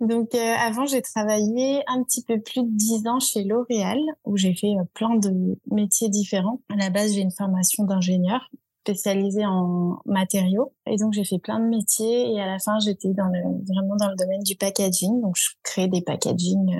Donc 0.00 0.34
avant, 0.34 0.86
j'ai 0.86 1.02
travaillé 1.02 1.82
un 1.88 2.02
petit 2.04 2.22
peu 2.22 2.40
plus 2.40 2.62
de 2.62 2.70
dix 2.70 3.06
ans 3.06 3.20
chez 3.20 3.44
L'Oréal, 3.44 3.98
où 4.24 4.36
j'ai 4.36 4.54
fait 4.54 4.74
plein 4.94 5.16
de 5.16 5.58
métiers 5.70 6.10
différents. 6.10 6.60
À 6.72 6.76
la 6.76 6.90
base, 6.90 7.14
j'ai 7.14 7.20
une 7.20 7.32
formation 7.32 7.84
d'ingénieur 7.84 8.50
spécialisée 8.86 9.44
en 9.44 10.00
matériaux. 10.06 10.72
Et 10.86 10.96
donc, 10.96 11.12
j'ai 11.12 11.24
fait 11.24 11.38
plein 11.38 11.60
de 11.60 11.68
métiers. 11.68 12.32
Et 12.32 12.40
à 12.40 12.46
la 12.46 12.58
fin, 12.58 12.78
j'étais 12.78 13.12
dans 13.12 13.26
le, 13.26 13.40
vraiment 13.66 13.96
dans 13.96 14.08
le 14.08 14.16
domaine 14.16 14.42
du 14.42 14.56
packaging. 14.56 15.20
Donc, 15.20 15.36
je 15.36 15.50
crée 15.62 15.88
des 15.88 16.02
packaging 16.02 16.74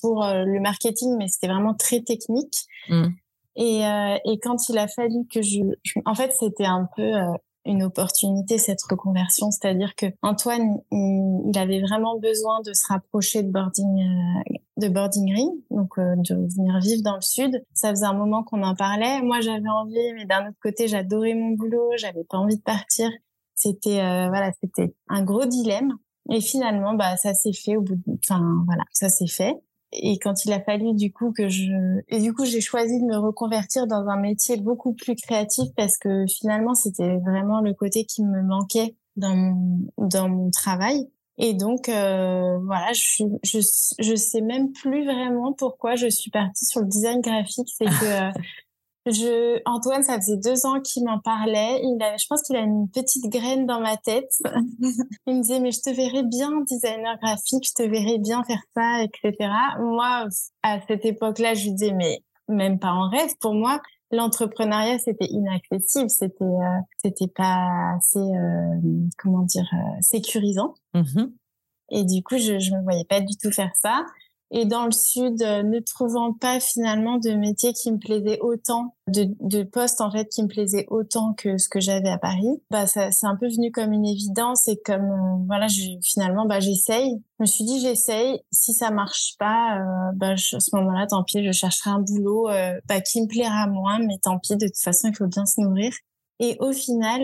pour 0.00 0.22
le 0.24 0.60
marketing, 0.60 1.16
mais 1.18 1.28
c'était 1.28 1.48
vraiment 1.48 1.74
très 1.74 2.02
technique. 2.02 2.66
Mmh. 2.88 3.06
Et, 3.56 3.86
euh, 3.86 4.16
et 4.24 4.38
quand 4.38 4.68
il 4.68 4.78
a 4.78 4.86
fallu 4.86 5.26
que 5.32 5.40
je, 5.42 5.60
en 6.04 6.14
fait, 6.14 6.32
c'était 6.38 6.66
un 6.66 6.88
peu 6.94 7.02
euh, 7.02 7.32
une 7.64 7.82
opportunité 7.82 8.58
cette 8.58 8.82
reconversion, 8.82 9.50
c'est-à-dire 9.50 9.94
que 9.96 10.06
Antoine, 10.22 10.78
il, 10.92 11.52
avait 11.56 11.80
vraiment 11.80 12.18
besoin 12.18 12.60
de 12.60 12.74
se 12.74 12.86
rapprocher 12.88 13.42
de 13.42 13.50
boarding, 13.50 14.02
euh, 14.02 14.56
de 14.76 14.88
boarding 14.88 15.34
ring, 15.34 15.50
donc 15.70 15.98
de 15.98 16.34
venir 16.34 16.78
vivre 16.80 17.02
dans 17.02 17.14
le 17.14 17.22
sud. 17.22 17.64
Ça 17.72 17.90
faisait 17.90 18.06
un 18.06 18.12
moment 18.12 18.44
qu'on 18.44 18.62
en 18.62 18.74
parlait. 18.74 19.22
Moi, 19.22 19.40
j'avais 19.40 19.68
envie, 19.68 20.12
mais 20.14 20.26
d'un 20.26 20.48
autre 20.48 20.58
côté, 20.62 20.86
j'adorais 20.86 21.34
mon 21.34 21.52
boulot, 21.52 21.92
j'avais 21.96 22.24
pas 22.24 22.36
envie 22.36 22.58
de 22.58 22.62
partir. 22.62 23.10
C'était 23.54 24.28
voilà, 24.28 24.52
c'était 24.60 24.94
un 25.08 25.22
gros 25.24 25.46
dilemme. 25.46 25.94
Et 26.30 26.40
finalement, 26.40 26.94
bah, 26.94 27.16
ça 27.16 27.34
s'est 27.34 27.52
fait 27.52 27.76
au 27.76 27.82
bout 27.82 27.94
de, 27.94 28.18
enfin, 28.18 28.42
voilà, 28.66 28.82
ça 28.92 29.08
s'est 29.08 29.28
fait 29.28 29.54
et 29.92 30.18
quand 30.18 30.44
il 30.44 30.52
a 30.52 30.60
fallu 30.60 30.94
du 30.94 31.12
coup 31.12 31.32
que 31.32 31.48
je 31.48 32.00
et 32.08 32.20
du 32.20 32.34
coup 32.34 32.44
j'ai 32.44 32.60
choisi 32.60 33.00
de 33.00 33.06
me 33.06 33.16
reconvertir 33.16 33.86
dans 33.86 34.08
un 34.08 34.16
métier 34.16 34.56
beaucoup 34.56 34.92
plus 34.92 35.14
créatif 35.14 35.68
parce 35.76 35.96
que 35.96 36.26
finalement 36.26 36.74
c'était 36.74 37.18
vraiment 37.18 37.60
le 37.60 37.72
côté 37.72 38.04
qui 38.04 38.24
me 38.24 38.42
manquait 38.42 38.96
dans 39.16 39.34
mon 39.34 39.88
dans 39.98 40.28
mon 40.28 40.50
travail. 40.50 41.08
Et 41.38 41.52
donc 41.52 41.88
euh, 41.88 42.58
voilà 42.64 42.92
je 42.94 43.24
je 43.44 43.58
je 43.98 44.14
sais 44.14 44.40
même 44.40 44.72
plus 44.72 45.04
vraiment 45.04 45.52
pourquoi 45.52 45.94
je 45.94 46.08
suis 46.08 46.30
partie 46.30 46.64
sur 46.64 46.80
le 46.80 46.86
design 46.86 47.20
graphique. 47.20 47.68
C'est 47.76 47.84
que 47.84 48.38
Je, 49.06 49.60
Antoine, 49.66 50.02
ça 50.02 50.16
faisait 50.16 50.36
deux 50.36 50.66
ans 50.66 50.80
qu'il 50.80 51.04
m'en 51.04 51.20
parlait. 51.20 51.80
Il 51.82 51.96
a, 52.02 52.16
je 52.16 52.26
pense 52.28 52.42
qu'il 52.42 52.56
a 52.56 52.60
une 52.60 52.88
petite 52.90 53.30
graine 53.30 53.64
dans 53.64 53.80
ma 53.80 53.96
tête. 53.96 54.30
il 55.26 55.36
me 55.36 55.42
disait, 55.42 55.60
mais 55.60 55.70
je 55.70 55.80
te 55.80 55.90
verrais 55.90 56.24
bien 56.24 56.50
designer 56.62 57.16
graphique, 57.22 57.68
je 57.68 57.84
te 57.84 57.88
verrais 57.88 58.18
bien 58.18 58.42
faire 58.42 58.62
ça, 58.74 59.04
etc. 59.04 59.48
Moi, 59.78 60.26
à 60.64 60.80
cette 60.88 61.04
époque-là, 61.04 61.54
je 61.54 61.64
lui 61.64 61.72
disais, 61.72 61.92
mais 61.92 62.20
même 62.48 62.80
pas 62.80 62.90
en 62.90 63.08
rêve. 63.08 63.30
Pour 63.40 63.54
moi, 63.54 63.80
l'entrepreneuriat, 64.10 64.98
c'était 64.98 65.26
inaccessible. 65.26 66.10
C'était, 66.10 66.44
euh, 66.44 66.80
c'était 66.98 67.28
pas 67.28 67.94
assez, 67.96 68.18
euh, 68.18 68.80
comment 69.18 69.42
dire, 69.42 69.68
euh, 69.72 70.00
sécurisant. 70.00 70.74
Mmh 70.94 71.26
Et 71.90 72.04
du 72.04 72.24
coup, 72.24 72.38
je, 72.38 72.58
je 72.58 72.74
me 72.74 72.82
voyais 72.82 73.04
pas 73.04 73.20
du 73.20 73.36
tout 73.36 73.52
faire 73.52 73.72
ça. 73.76 74.04
Et 74.52 74.64
dans 74.64 74.84
le 74.84 74.92
sud, 74.92 75.42
euh, 75.42 75.64
ne 75.64 75.80
trouvant 75.80 76.32
pas 76.32 76.60
finalement 76.60 77.18
de 77.18 77.30
métier 77.30 77.72
qui 77.72 77.90
me 77.90 77.98
plaisait 77.98 78.38
autant, 78.40 78.94
de, 79.08 79.26
de 79.40 79.64
postes 79.64 80.00
en 80.00 80.10
fait 80.10 80.28
qui 80.28 80.42
me 80.42 80.48
plaisaient 80.48 80.86
autant 80.88 81.34
que 81.34 81.58
ce 81.58 81.68
que 81.68 81.80
j'avais 81.80 82.08
à 82.08 82.18
Paris, 82.18 82.62
bah 82.70 82.86
ça 82.86 83.10
c'est 83.10 83.26
un 83.26 83.34
peu 83.34 83.48
venu 83.48 83.72
comme 83.72 83.92
une 83.92 84.06
évidence 84.06 84.68
et 84.68 84.80
comme 84.84 85.10
euh, 85.10 85.44
voilà, 85.46 85.66
je, 85.66 85.82
finalement 86.02 86.46
bah 86.46 86.60
j'essaye. 86.60 87.20
Je 87.38 87.42
me 87.42 87.46
suis 87.46 87.64
dit 87.64 87.80
j'essaye. 87.80 88.40
Si 88.52 88.72
ça 88.72 88.90
marche 88.92 89.34
pas, 89.38 89.80
euh, 89.80 90.12
bah 90.14 90.30
à 90.30 90.36
ce 90.36 90.76
moment-là, 90.76 91.06
tant 91.08 91.24
pis, 91.24 91.44
je 91.44 91.52
chercherai 91.52 91.90
un 91.90 92.00
boulot 92.00 92.48
bah, 92.88 93.00
qui 93.00 93.20
me 93.20 93.26
plaira 93.26 93.66
moins, 93.66 93.98
mais 93.98 94.18
tant 94.22 94.38
pis. 94.38 94.56
De 94.56 94.66
toute 94.66 94.78
façon, 94.78 95.08
il 95.08 95.16
faut 95.16 95.26
bien 95.26 95.44
se 95.44 95.60
nourrir. 95.60 95.92
Et 96.38 96.56
au 96.60 96.72
final, 96.72 97.22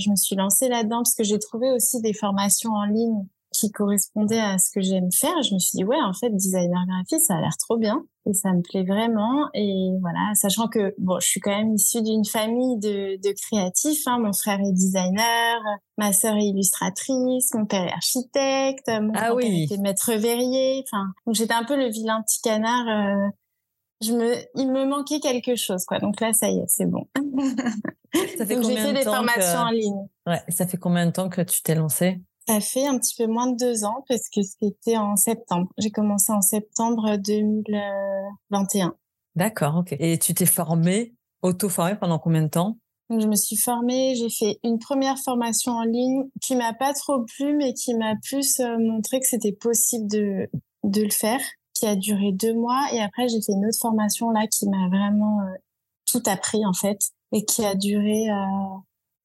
je 0.00 0.10
me 0.10 0.16
suis 0.16 0.36
lancée 0.36 0.68
là-dedans 0.68 0.98
parce 0.98 1.14
que 1.14 1.24
j'ai 1.24 1.38
trouvé 1.38 1.70
aussi 1.70 2.00
des 2.00 2.12
formations 2.14 2.70
en 2.72 2.84
ligne 2.84 3.26
qui 3.54 3.70
correspondait 3.70 4.40
à 4.40 4.58
ce 4.58 4.70
que 4.74 4.80
j'aime 4.80 5.10
faire. 5.12 5.42
Je 5.42 5.54
me 5.54 5.58
suis 5.58 5.76
dit, 5.76 5.84
ouais, 5.84 6.00
en 6.02 6.12
fait, 6.12 6.30
designer 6.30 6.84
graphiste, 6.86 7.26
ça 7.28 7.36
a 7.36 7.40
l'air 7.40 7.56
trop 7.56 7.78
bien 7.78 8.04
et 8.26 8.32
ça 8.32 8.52
me 8.52 8.62
plaît 8.62 8.84
vraiment. 8.84 9.48
Et 9.54 9.90
voilà, 10.00 10.32
sachant 10.34 10.68
que 10.68 10.94
bon, 10.98 11.18
je 11.20 11.26
suis 11.26 11.40
quand 11.40 11.56
même 11.56 11.74
issue 11.74 12.02
d'une 12.02 12.24
famille 12.24 12.78
de, 12.78 13.16
de 13.16 13.34
créatifs. 13.34 14.06
Hein. 14.06 14.18
Mon 14.18 14.32
frère 14.32 14.60
est 14.60 14.72
designer, 14.72 15.60
ma 15.98 16.12
sœur 16.12 16.36
est 16.36 16.46
illustratrice, 16.46 17.54
mon 17.54 17.66
père 17.66 17.84
est 17.84 17.92
architecte, 17.92 18.88
mon 18.88 19.12
ah 19.14 19.34
oui. 19.34 19.64
était 19.64 19.80
maître 19.80 20.12
verrier. 20.14 20.84
Enfin, 20.86 21.06
donc 21.26 21.34
j'étais 21.34 21.54
un 21.54 21.64
peu 21.64 21.76
le 21.76 21.88
vilain 21.90 22.22
petit 22.22 22.40
canard. 22.42 22.88
Euh, 22.88 23.28
je 24.02 24.12
me, 24.12 24.34
il 24.56 24.70
me 24.70 24.84
manquait 24.86 25.20
quelque 25.20 25.54
chose, 25.54 25.84
quoi. 25.84 25.98
Donc 25.98 26.20
là, 26.20 26.32
ça 26.32 26.48
y 26.48 26.58
est, 26.58 26.68
c'est 26.68 26.86
bon. 26.86 27.06
ça 28.38 28.44
fait 28.44 28.62
J'ai 28.62 28.76
fait 28.76 28.92
des 28.92 29.02
formations 29.02 29.60
en 29.60 29.70
ligne. 29.70 30.08
Ouais, 30.26 30.42
ça 30.48 30.66
fait 30.66 30.76
combien 30.76 31.06
de 31.06 31.12
temps 31.12 31.28
que 31.28 31.40
tu 31.40 31.62
t'es 31.62 31.74
lancée? 31.74 32.20
Ça 32.46 32.60
fait 32.60 32.86
un 32.86 32.98
petit 32.98 33.14
peu 33.16 33.26
moins 33.26 33.50
de 33.50 33.56
deux 33.56 33.84
ans 33.84 34.04
parce 34.08 34.28
que 34.28 34.42
c'était 34.42 34.96
en 34.96 35.16
septembre. 35.16 35.68
J'ai 35.78 35.90
commencé 35.90 36.32
en 36.32 36.42
septembre 36.42 37.16
2021. 37.16 38.94
D'accord, 39.34 39.76
ok. 39.76 39.94
Et 39.98 40.18
tu 40.18 40.34
t'es 40.34 40.46
formée, 40.46 41.14
auto-formée 41.42 41.96
pendant 41.96 42.18
combien 42.18 42.42
de 42.42 42.48
temps? 42.48 42.78
Donc, 43.10 43.20
je 43.20 43.26
me 43.26 43.36
suis 43.36 43.56
formée, 43.56 44.14
j'ai 44.14 44.30
fait 44.30 44.58
une 44.62 44.78
première 44.78 45.18
formation 45.18 45.72
en 45.72 45.82
ligne 45.82 46.24
qui 46.40 46.56
m'a 46.56 46.72
pas 46.72 46.94
trop 46.94 47.22
plu, 47.22 47.54
mais 47.54 47.74
qui 47.74 47.94
m'a 47.94 48.14
plus 48.22 48.60
euh, 48.60 48.78
montré 48.78 49.20
que 49.20 49.26
c'était 49.26 49.52
possible 49.52 50.06
de, 50.08 50.48
de 50.84 51.02
le 51.02 51.10
faire, 51.10 51.40
qui 51.74 51.86
a 51.86 51.96
duré 51.96 52.32
deux 52.32 52.54
mois. 52.54 52.86
Et 52.92 53.02
après, 53.02 53.28
j'ai 53.28 53.42
fait 53.42 53.52
une 53.52 53.66
autre 53.66 53.78
formation 53.78 54.30
là 54.30 54.46
qui 54.46 54.68
m'a 54.68 54.88
vraiment 54.88 55.40
euh, 55.40 55.54
tout 56.06 56.22
appris 56.26 56.64
en 56.64 56.72
fait 56.72 56.98
et 57.32 57.44
qui 57.44 57.64
a 57.64 57.74
duré 57.74 58.30
euh, 58.30 58.78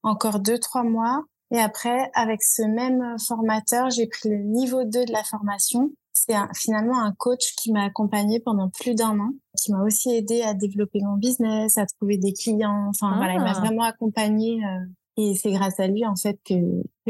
encore 0.04 0.40
deux, 0.40 0.60
trois 0.60 0.84
mois. 0.84 1.24
Et 1.52 1.60
après, 1.60 2.12
avec 2.14 2.44
ce 2.44 2.62
même 2.62 3.16
formateur, 3.20 3.90
j'ai 3.90 4.08
pris 4.08 4.30
le 4.30 4.38
niveau 4.38 4.84
2 4.84 5.06
de 5.06 5.12
la 5.12 5.24
formation, 5.24 5.92
c'est 6.14 6.36
finalement 6.56 7.02
un 7.02 7.14
coach 7.14 7.56
qui 7.56 7.72
m'a 7.72 7.84
accompagné 7.84 8.40
pendant 8.40 8.70
plus 8.70 8.94
d'un 8.96 9.20
an, 9.20 9.32
qui 9.58 9.72
m'a 9.72 9.84
aussi 9.84 10.12
aidé 10.12 10.42
à 10.42 10.54
développer 10.54 11.00
mon 11.02 11.16
business, 11.16 11.78
à 11.78 11.86
trouver 11.86 12.18
des 12.18 12.34
clients. 12.34 12.88
Enfin 12.90 13.16
voilà, 13.18 13.34
il 13.34 13.40
m'a 13.40 13.54
ah. 13.56 13.60
vraiment 13.60 13.84
accompagné. 13.84 14.64
Euh, 14.64 14.86
et 15.18 15.36
c'est 15.36 15.52
grâce 15.52 15.80
à 15.80 15.88
lui 15.88 16.06
en 16.06 16.16
fait 16.16 16.40
que, 16.46 16.54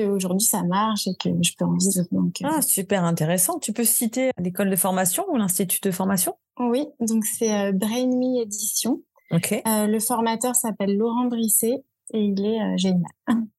aujourd'hui 0.02 0.46
ça 0.46 0.64
marche 0.64 1.08
et 1.08 1.16
que 1.16 1.30
je 1.42 1.52
peux 1.58 1.66
en 1.66 1.76
vivre. 1.76 2.06
Donc, 2.12 2.42
euh. 2.42 2.48
Ah 2.50 2.62
super 2.62 3.04
intéressant. 3.04 3.60
Tu 3.60 3.74
peux 3.74 3.84
citer 3.84 4.32
l'école 4.40 4.70
de 4.70 4.76
formation 4.76 5.26
ou 5.30 5.38
l'institut 5.38 5.80
de 5.84 5.92
formation? 5.92 6.36
Oui, 6.60 6.88
donc 7.00 7.24
c'est 7.26 7.54
euh, 7.54 7.72
Brain 7.72 8.08
Me 8.08 8.42
Édition. 8.42 9.02
Ok. 9.32 9.62
le 9.66 10.00
formateur 10.00 10.56
s'appelle 10.56 10.98
Laurent 10.98 11.26
Brisset 11.26 11.84
et 12.14 12.20
il 12.20 12.46
est 12.46 12.62
euh, 12.62 12.78
génial. 12.78 13.12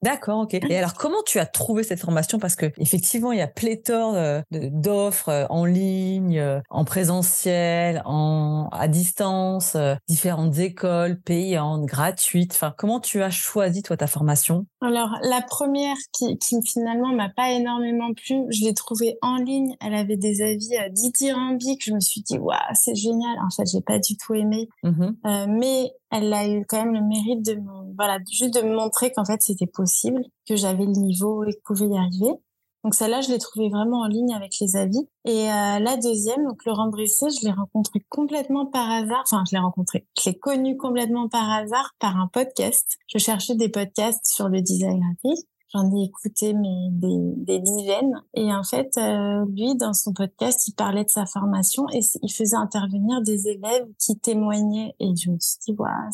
D'accord, 0.03 0.41
ok. 0.41 0.55
Et 0.55 0.79
alors, 0.79 0.95
comment 0.95 1.23
tu 1.27 1.39
as 1.39 1.47
trouvé 1.47 1.83
cette 1.83 2.01
formation? 2.01 2.39
Parce 2.39 2.57
que 2.57 2.73
effectivement, 2.79 3.33
il 3.33 3.39
y 3.39 3.43
a 3.43 3.47
pléthore 3.47 4.15
euh, 4.15 4.41
d'offres 4.51 5.29
euh, 5.29 5.47
en 5.51 5.65
ligne, 5.65 6.43
en 6.71 6.85
présentiel, 6.85 8.03
en 8.07 8.69
à 8.73 8.89
distance, 8.89 9.77
différentes 10.09 10.59
écoles 10.59 11.21
payantes, 11.21 11.85
gratuites. 11.85 12.53
Enfin, 12.55 12.75
comment 12.77 13.01
tu 13.01 13.23
as 13.23 13.31
choisi 13.31 13.83
toi 13.83 13.97
ta 13.97 14.07
formation? 14.07 14.67
Alors, 14.81 15.11
la 15.23 15.43
première 15.43 15.97
qui, 16.13 16.39
qui 16.39 16.57
finalement 16.65 17.13
m'a 17.13 17.29
pas 17.29 17.51
énormément 17.51 18.13
plu, 18.15 18.45
je 18.49 18.65
l'ai 18.65 18.75
trouvée 18.75 19.19
en 19.23 19.37
ligne. 19.37 19.75
Elle 19.85 19.95
avait 19.95 20.17
des 20.17 20.43
avis 20.43 20.71
dithyrambiques. 20.93 21.85
Je 21.85 21.93
me 21.93 22.01
suis 22.01 22.23
dit, 22.23 22.39
waouh, 22.39 22.57
c'est 22.75 22.95
génial. 22.95 23.37
En 23.45 23.51
fait, 23.51 23.69
j'ai 23.71 23.83
pas 23.83 23.99
du 23.99 24.17
tout 24.17 24.35
aimé, 24.35 24.69
mmh 24.83 25.11
mais 25.49 25.93
elle 26.11 26.33
a 26.33 26.49
eu 26.49 26.65
quand 26.67 26.85
même 26.85 26.95
le 26.95 27.03
mérite 27.03 27.45
de 27.45 27.55
me, 27.55 27.95
voilà, 27.97 28.19
juste 28.31 28.55
de 28.55 28.63
me 28.63 28.75
montrer 28.75 29.13
qu'en 29.13 29.25
fait 29.25 29.41
possible, 29.67 30.23
que 30.49 30.57
j'avais 30.57 30.85
le 30.85 30.93
niveau 30.93 31.45
et 31.45 31.53
que 31.53 31.59
je 31.59 31.63
pouvais 31.65 31.95
y 31.95 31.99
arriver. 31.99 32.35
Donc 32.83 32.95
celle-là, 32.95 33.21
je 33.21 33.29
l'ai 33.29 33.39
trouvée 33.39 33.69
vraiment 33.69 34.01
en 34.01 34.07
ligne 34.07 34.33
avec 34.33 34.59
les 34.61 34.77
avis. 34.77 35.07
Et 35.27 35.51
euh, 35.51 35.79
la 35.79 35.97
deuxième, 35.99 36.45
donc 36.47 36.65
Laurent 36.65 36.89
Brisset, 36.89 37.29
je 37.31 37.47
l'ai 37.47 37.53
rencontré 37.53 38.01
complètement 38.09 38.67
par 38.67 38.91
hasard. 38.91 39.23
Enfin, 39.31 39.45
je 39.51 39.55
l'ai 39.55 39.61
rencontré. 39.61 40.07
Je 40.19 40.31
l'ai 40.31 40.39
connu 40.39 40.77
complètement 40.77 41.29
par 41.29 41.51
hasard 41.51 41.95
par 41.99 42.17
un 42.17 42.29
podcast. 42.29 42.87
Je 43.07 43.19
cherchais 43.19 43.55
des 43.55 43.69
podcasts 43.69 44.25
sur 44.25 44.49
le 44.49 44.63
design 44.63 45.01
graphique. 45.01 45.47
J'en 45.73 45.95
ai 45.95 46.05
écouté 46.05 46.53
mais 46.55 46.89
des, 46.91 47.35
des 47.37 47.61
dizaines. 47.61 48.25
Et 48.35 48.53
en 48.53 48.65
fait, 48.65 48.91
euh, 48.97 49.45
lui, 49.55 49.77
dans 49.77 49.93
son 49.93 50.13
podcast, 50.13 50.67
il 50.67 50.73
parlait 50.73 51.05
de 51.05 51.11
sa 51.11 51.27
formation 51.27 51.85
et 51.93 52.01
il 52.23 52.33
faisait 52.33 52.57
intervenir 52.57 53.21
des 53.23 53.47
élèves 53.47 53.87
qui 53.99 54.19
témoignaient. 54.19 54.95
Et 54.99 55.15
je 55.15 55.31
me 55.31 55.39
suis 55.39 55.59
dit, 55.67 55.75
waouh, 55.79 56.11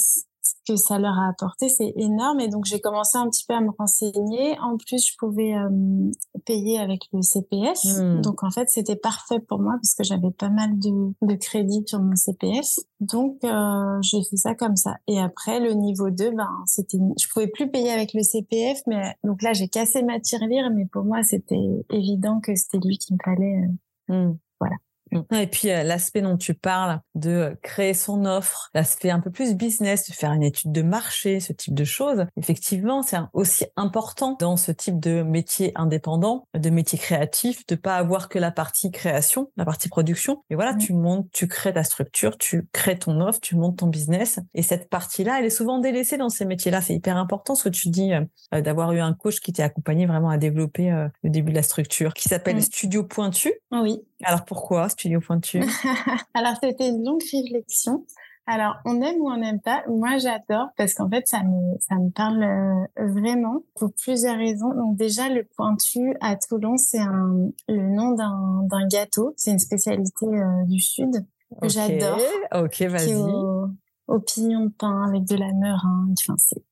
que 0.67 0.76
ça 0.76 0.99
leur 0.99 1.19
a 1.19 1.29
apporté, 1.29 1.69
c'est 1.69 1.93
énorme. 1.97 2.41
Et 2.41 2.49
donc, 2.49 2.65
j'ai 2.65 2.81
commencé 2.81 3.19
un 3.19 3.29
petit 3.29 3.45
peu 3.47 3.55
à 3.55 3.61
me 3.61 3.71
renseigner. 3.79 4.59
En 4.61 4.76
plus, 4.76 5.07
je 5.11 5.17
pouvais 5.19 5.55
euh, 5.55 6.11
payer 6.45 6.79
avec 6.79 7.03
le 7.12 7.23
CPF. 7.23 7.79
Hmm. 7.85 8.21
Donc, 8.21 8.43
en 8.43 8.50
fait, 8.50 8.69
c'était 8.69 8.97
parfait 8.97 9.41
pour 9.41 9.61
moi 9.61 9.75
parce 9.75 9.95
que 9.95 10.05
j'avais 10.05 10.31
pas 10.31 10.49
mal 10.49 10.79
de, 10.79 11.12
de 11.23 11.35
crédits 11.35 11.85
sur 11.87 12.00
mon 12.00 12.17
CPF. 12.17 12.67
Donc, 13.00 13.38
euh, 13.45 13.99
j'ai 14.03 14.23
fait 14.23 14.37
ça 14.37 14.55
comme 14.55 14.76
ça. 14.76 14.95
Et 15.07 15.21
après, 15.21 15.61
le 15.61 15.73
niveau 15.73 16.11
2, 16.11 16.31
ben, 16.31 16.49
c'était, 16.67 16.99
je 17.21 17.29
pouvais 17.29 17.49
plus 17.49 17.71
payer 17.71 17.91
avec 17.91 18.15
le 18.15 18.23
CPF. 18.23 18.81
Mais 18.87 19.15
donc 19.25 19.43
là, 19.43 19.53
j'ai 19.53 19.69
cassé 19.69 20.03
ma 20.03 20.21
tirelire. 20.21 20.71
Mais 20.75 20.87
pour 20.87 21.05
moi, 21.05 21.23
c'était 21.23 21.85
évident 21.91 22.41
que 22.41 22.55
c'était 22.55 22.79
lui 22.79 22.99
qui 22.99 23.12
me 23.15 23.19
fallait. 23.25 23.69
Euh, 24.11 24.29
hmm. 24.29 24.38
Voilà. 24.61 24.76
Mmh. 25.13 25.35
Et 25.35 25.47
puis 25.47 25.71
euh, 25.71 25.83
l'aspect 25.83 26.23
dont 26.23 26.37
tu 26.37 26.55
parles 26.55 27.01
de 27.15 27.57
créer 27.63 27.95
son 27.95 28.25
offre, 28.25 28.71
l'aspect 28.75 29.11
un 29.11 29.21
peu 29.21 29.31
plus 29.31 29.55
business, 29.55 30.09
de 30.09 30.15
faire 30.15 30.33
une 30.33 30.43
étude 30.43 30.73
de 30.73 30.83
marché, 30.83 31.41
ce 31.41 31.53
type 31.53 31.75
de 31.75 31.85
choses, 31.85 32.27
effectivement, 32.37 33.03
c'est 33.03 33.19
aussi 33.33 33.67
important 33.77 34.37
dans 34.39 34.57
ce 34.57 34.73
type 34.73 34.99
de 34.99 35.23
métier 35.23 35.73
indépendant, 35.75 36.49
de 36.55 36.71
métier 36.71 36.99
créatif, 36.99 37.67
de 37.67 37.75
pas 37.75 37.97
avoir 37.97 38.29
que 38.29 38.39
la 38.39 38.51
partie 38.51 38.91
création, 38.91 39.51
la 39.57 39.65
partie 39.65 39.89
production. 39.89 40.43
Et 40.51 40.55
voilà, 40.55 40.75
mmh. 40.75 40.79
tu 40.79 40.93
montes, 40.93 41.29
tu 41.33 41.47
crées 41.47 41.73
ta 41.73 41.85
structure, 41.85 42.37
tu 42.39 42.69
crées 42.73 42.99
ton 42.99 43.21
offre, 43.21 43.41
tu 43.41 43.57
montes 43.57 43.79
ton 43.79 43.87
business. 43.87 44.41
Et 44.55 44.63
cette 44.63 44.89
partie-là, 44.89 45.39
elle 45.39 45.47
est 45.47 45.51
souvent 45.51 45.79
délaissée 45.79 46.17
dans 46.17 46.29
ces 46.29 46.45
métiers-là. 46.45 46.81
C'est 46.81 46.95
hyper 46.95 47.17
important 47.17 47.55
ce 47.55 47.65
que 47.65 47.75
tu 47.75 47.91
dis 47.91 48.13
euh, 48.13 48.61
d'avoir 48.61 48.93
eu 48.93 49.01
un 49.01 49.13
coach 49.13 49.41
qui 49.41 49.53
t'est 49.53 49.63
accompagné 49.63 50.07
vraiment 50.07 50.31
à 50.31 50.39
développer 50.39 50.91
euh, 50.91 51.09
le 51.23 51.31
début 51.31 51.51
de 51.53 51.57
la 51.57 51.63
structure, 51.63 52.15
qui 52.15 52.29
s'appelle 52.29 52.57
mmh. 52.57 52.63
Studio 52.63 53.05
Pointu. 53.05 53.53
Oui. 53.71 54.01
Alors 54.25 54.44
pourquoi 54.44 54.88
Studio 54.88 55.20
Pointu? 55.20 55.61
Alors 56.35 56.54
c'était 56.62 56.88
une 56.88 57.04
longue 57.04 57.23
réflexion. 57.23 58.04
Alors 58.46 58.76
on 58.85 59.00
aime 59.02 59.16
ou 59.20 59.28
on 59.28 59.37
n'aime 59.37 59.61
pas. 59.61 59.82
Moi 59.88 60.18
j'adore 60.18 60.68
parce 60.76 60.94
qu'en 60.94 61.11
fait 61.11 61.26
ça 61.26 61.42
me 61.42 61.79
ça 61.81 61.96
me 61.96 62.11
parle 62.11 62.42
euh, 62.42 63.12
vraiment 63.12 63.62
pour 63.74 63.92
plusieurs 63.92 64.37
raisons. 64.37 64.72
Donc 64.74 64.96
déjà 64.96 65.29
le 65.29 65.44
Pointu 65.57 66.14
à 66.20 66.37
Toulon 66.37 66.76
c'est 66.76 67.00
un 67.00 67.50
le 67.68 67.94
nom 67.94 68.12
d'un 68.12 68.62
d'un 68.70 68.87
gâteau. 68.87 69.35
C'est 69.37 69.50
une 69.50 69.59
spécialité 69.59 70.26
euh, 70.26 70.64
du 70.66 70.79
sud 70.79 71.26
que 71.61 71.68
j'adore. 71.68 72.20
Ok 72.55 72.83
vas-y. 72.83 73.14
Au, 73.14 73.68
au, 74.07 74.20
pignon 74.20 74.66
de 74.66 74.70
pain 74.70 75.09
avec 75.09 75.24
de 75.24 75.37
la 75.37 75.52
meringue. 75.52 76.14
Enfin 76.20 76.37
c'est 76.38 76.62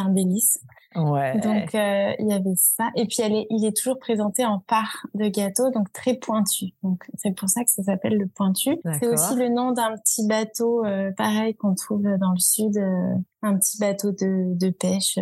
un 0.00 0.10
délice. 0.10 0.60
Ouais. 0.96 1.38
Donc 1.40 1.74
euh, 1.74 2.12
il 2.18 2.28
y 2.28 2.32
avait 2.32 2.54
ça. 2.56 2.90
Et 2.94 3.06
puis 3.06 3.18
elle 3.20 3.34
est, 3.34 3.46
il 3.50 3.64
est 3.64 3.76
toujours 3.76 3.98
présenté 3.98 4.44
en 4.44 4.60
part 4.60 5.06
de 5.14 5.28
gâteau, 5.28 5.70
donc 5.70 5.92
très 5.92 6.14
pointu. 6.14 6.66
Donc 6.82 7.04
c'est 7.16 7.32
pour 7.32 7.48
ça 7.48 7.64
que 7.64 7.70
ça 7.70 7.82
s'appelle 7.82 8.16
le 8.18 8.26
pointu. 8.26 8.78
C'est 9.00 9.08
aussi 9.08 9.34
le 9.34 9.48
nom 9.48 9.72
d'un 9.72 9.96
petit 9.96 10.26
bateau, 10.26 10.84
euh, 10.84 11.10
pareil 11.16 11.54
qu'on 11.56 11.74
trouve 11.74 12.02
dans 12.02 12.32
le 12.32 12.38
sud, 12.38 12.76
euh, 12.76 13.14
un 13.42 13.56
petit 13.56 13.78
bateau 13.78 14.12
de, 14.12 14.56
de 14.56 14.70
pêche 14.70 15.18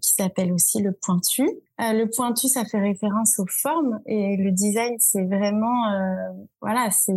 qui 0.00 0.14
s'appelle 0.14 0.52
aussi 0.52 0.82
le 0.82 0.92
pointu. 0.92 1.48
le 1.78 2.06
pointu, 2.06 2.48
ça 2.48 2.64
fait 2.64 2.80
référence 2.80 3.38
aux 3.38 3.46
formes 3.46 4.00
et 4.06 4.36
le 4.36 4.50
design, 4.50 4.96
c'est 4.98 5.24
vraiment, 5.24 5.84
voilà, 6.60 6.88
c'est 6.90 7.12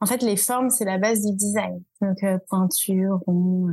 en 0.00 0.06
fait 0.06 0.22
les 0.22 0.36
formes, 0.36 0.70
c'est 0.70 0.84
la 0.84 0.98
base 0.98 1.24
du 1.24 1.34
design. 1.34 1.82
Donc 2.00 2.18
pointure, 2.48 3.20
rond 3.26 3.70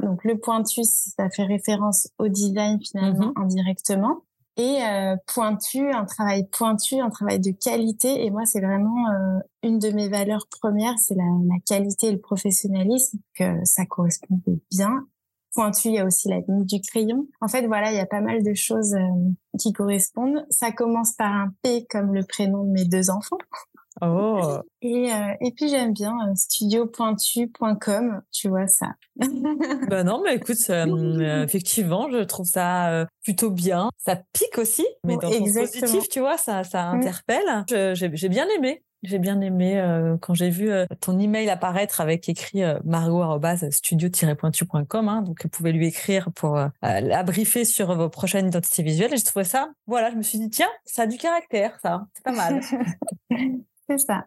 donc 0.00 0.24
le 0.24 0.38
pointu, 0.38 0.82
ça 0.84 1.30
fait 1.30 1.44
référence 1.44 2.08
au 2.18 2.28
design 2.28 2.78
finalement 2.82 3.32
mhm. 3.36 3.44
indirectement. 3.44 4.22
Et 4.58 4.82
euh, 4.82 5.16
pointu, 5.26 5.90
un 5.90 6.06
travail 6.06 6.48
pointu, 6.50 6.98
un 6.98 7.10
travail 7.10 7.40
de 7.40 7.50
qualité. 7.50 8.24
Et 8.24 8.30
moi, 8.30 8.46
c'est 8.46 8.60
vraiment 8.60 9.10
euh, 9.10 9.38
une 9.62 9.78
de 9.78 9.90
mes 9.90 10.08
valeurs 10.08 10.46
premières, 10.48 10.98
c'est 10.98 11.14
la, 11.14 11.24
la, 11.24 11.60
qualité 11.66 12.06
et 12.06 12.12
le 12.12 12.20
professionnalisme, 12.20 13.18
que 13.34 13.64
ça 13.64 13.84
correspond 13.84 14.40
bien. 14.70 15.06
Pointu, 15.54 15.88
il 15.88 15.94
y 15.94 15.98
a 15.98 16.06
aussi 16.06 16.28
la 16.28 16.38
ligne 16.40 16.64
du 16.64 16.80
crayon. 16.80 17.26
En 17.42 17.48
fait, 17.48 17.66
voilà, 17.66 17.92
il 17.92 17.96
y 17.96 18.00
a 18.00 18.06
pas 18.06 18.22
mal 18.22 18.42
de 18.42 18.54
choses 18.54 18.94
euh, 18.94 19.58
qui 19.58 19.72
correspondent. 19.74 20.46
Ça 20.48 20.72
commence 20.72 21.12
par 21.12 21.32
un 21.32 21.52
P 21.62 21.86
comme 21.90 22.14
le 22.14 22.24
prénom 22.24 22.64
de 22.64 22.70
mes 22.70 22.84
deux 22.86 23.10
enfants. 23.10 23.38
Oh. 24.02 24.58
Et, 24.82 25.10
euh, 25.12 25.32
et 25.40 25.50
puis 25.50 25.68
j'aime 25.68 25.92
bien 25.92 26.16
euh, 26.28 26.34
studiopointu.com, 26.36 28.22
tu 28.30 28.48
vois 28.48 28.68
ça. 28.68 28.94
ben 29.16 30.04
non, 30.04 30.22
mais 30.22 30.36
écoute, 30.36 30.58
euh, 30.70 31.42
effectivement, 31.42 32.08
je 32.08 32.22
trouve 32.22 32.46
ça 32.46 33.04
plutôt 33.24 33.50
bien. 33.50 33.90
Ça 33.98 34.14
pique 34.32 34.58
aussi, 34.58 34.86
mais 35.02 35.16
dans 35.16 35.28
le 35.28 35.60
positif, 35.60 36.08
tu 36.08 36.20
vois, 36.20 36.36
ça, 36.36 36.62
ça 36.62 36.92
mm. 36.92 37.00
interpelle. 37.00 37.64
J'ai 37.94 38.28
bien 38.28 38.46
aimé. 38.56 38.84
J'ai 39.02 39.18
bien 39.18 39.40
aimé 39.40 39.82
quand 40.20 40.34
j'ai 40.34 40.50
vu 40.50 40.70
ton 41.00 41.18
email 41.18 41.50
apparaître 41.50 42.00
avec 42.00 42.28
écrit 42.28 42.62
euh, 42.62 42.78
margot-studio-pointu.com. 42.84 45.08
Hein, 45.08 45.22
donc, 45.22 45.42
vous 45.42 45.48
pouvez 45.48 45.72
lui 45.72 45.88
écrire 45.88 46.30
pour 46.32 46.60
la 46.82 47.22
briefer 47.24 47.64
sur 47.64 47.92
vos 47.96 48.08
prochaines 48.08 48.46
identités 48.48 48.84
visuelles. 48.84 49.14
Et 49.14 49.16
je 49.16 49.24
trouvais 49.24 49.44
ça, 49.44 49.70
voilà, 49.86 50.10
je 50.10 50.16
me 50.16 50.22
suis 50.22 50.38
dit, 50.38 50.50
tiens, 50.50 50.70
ça 50.84 51.02
a 51.02 51.06
du 51.06 51.18
caractère, 51.18 51.76
ça. 51.82 52.06
C'est 52.14 52.22
pas 52.22 52.30
mal. 52.32 52.60
C'est 53.88 53.98
ça. 53.98 54.26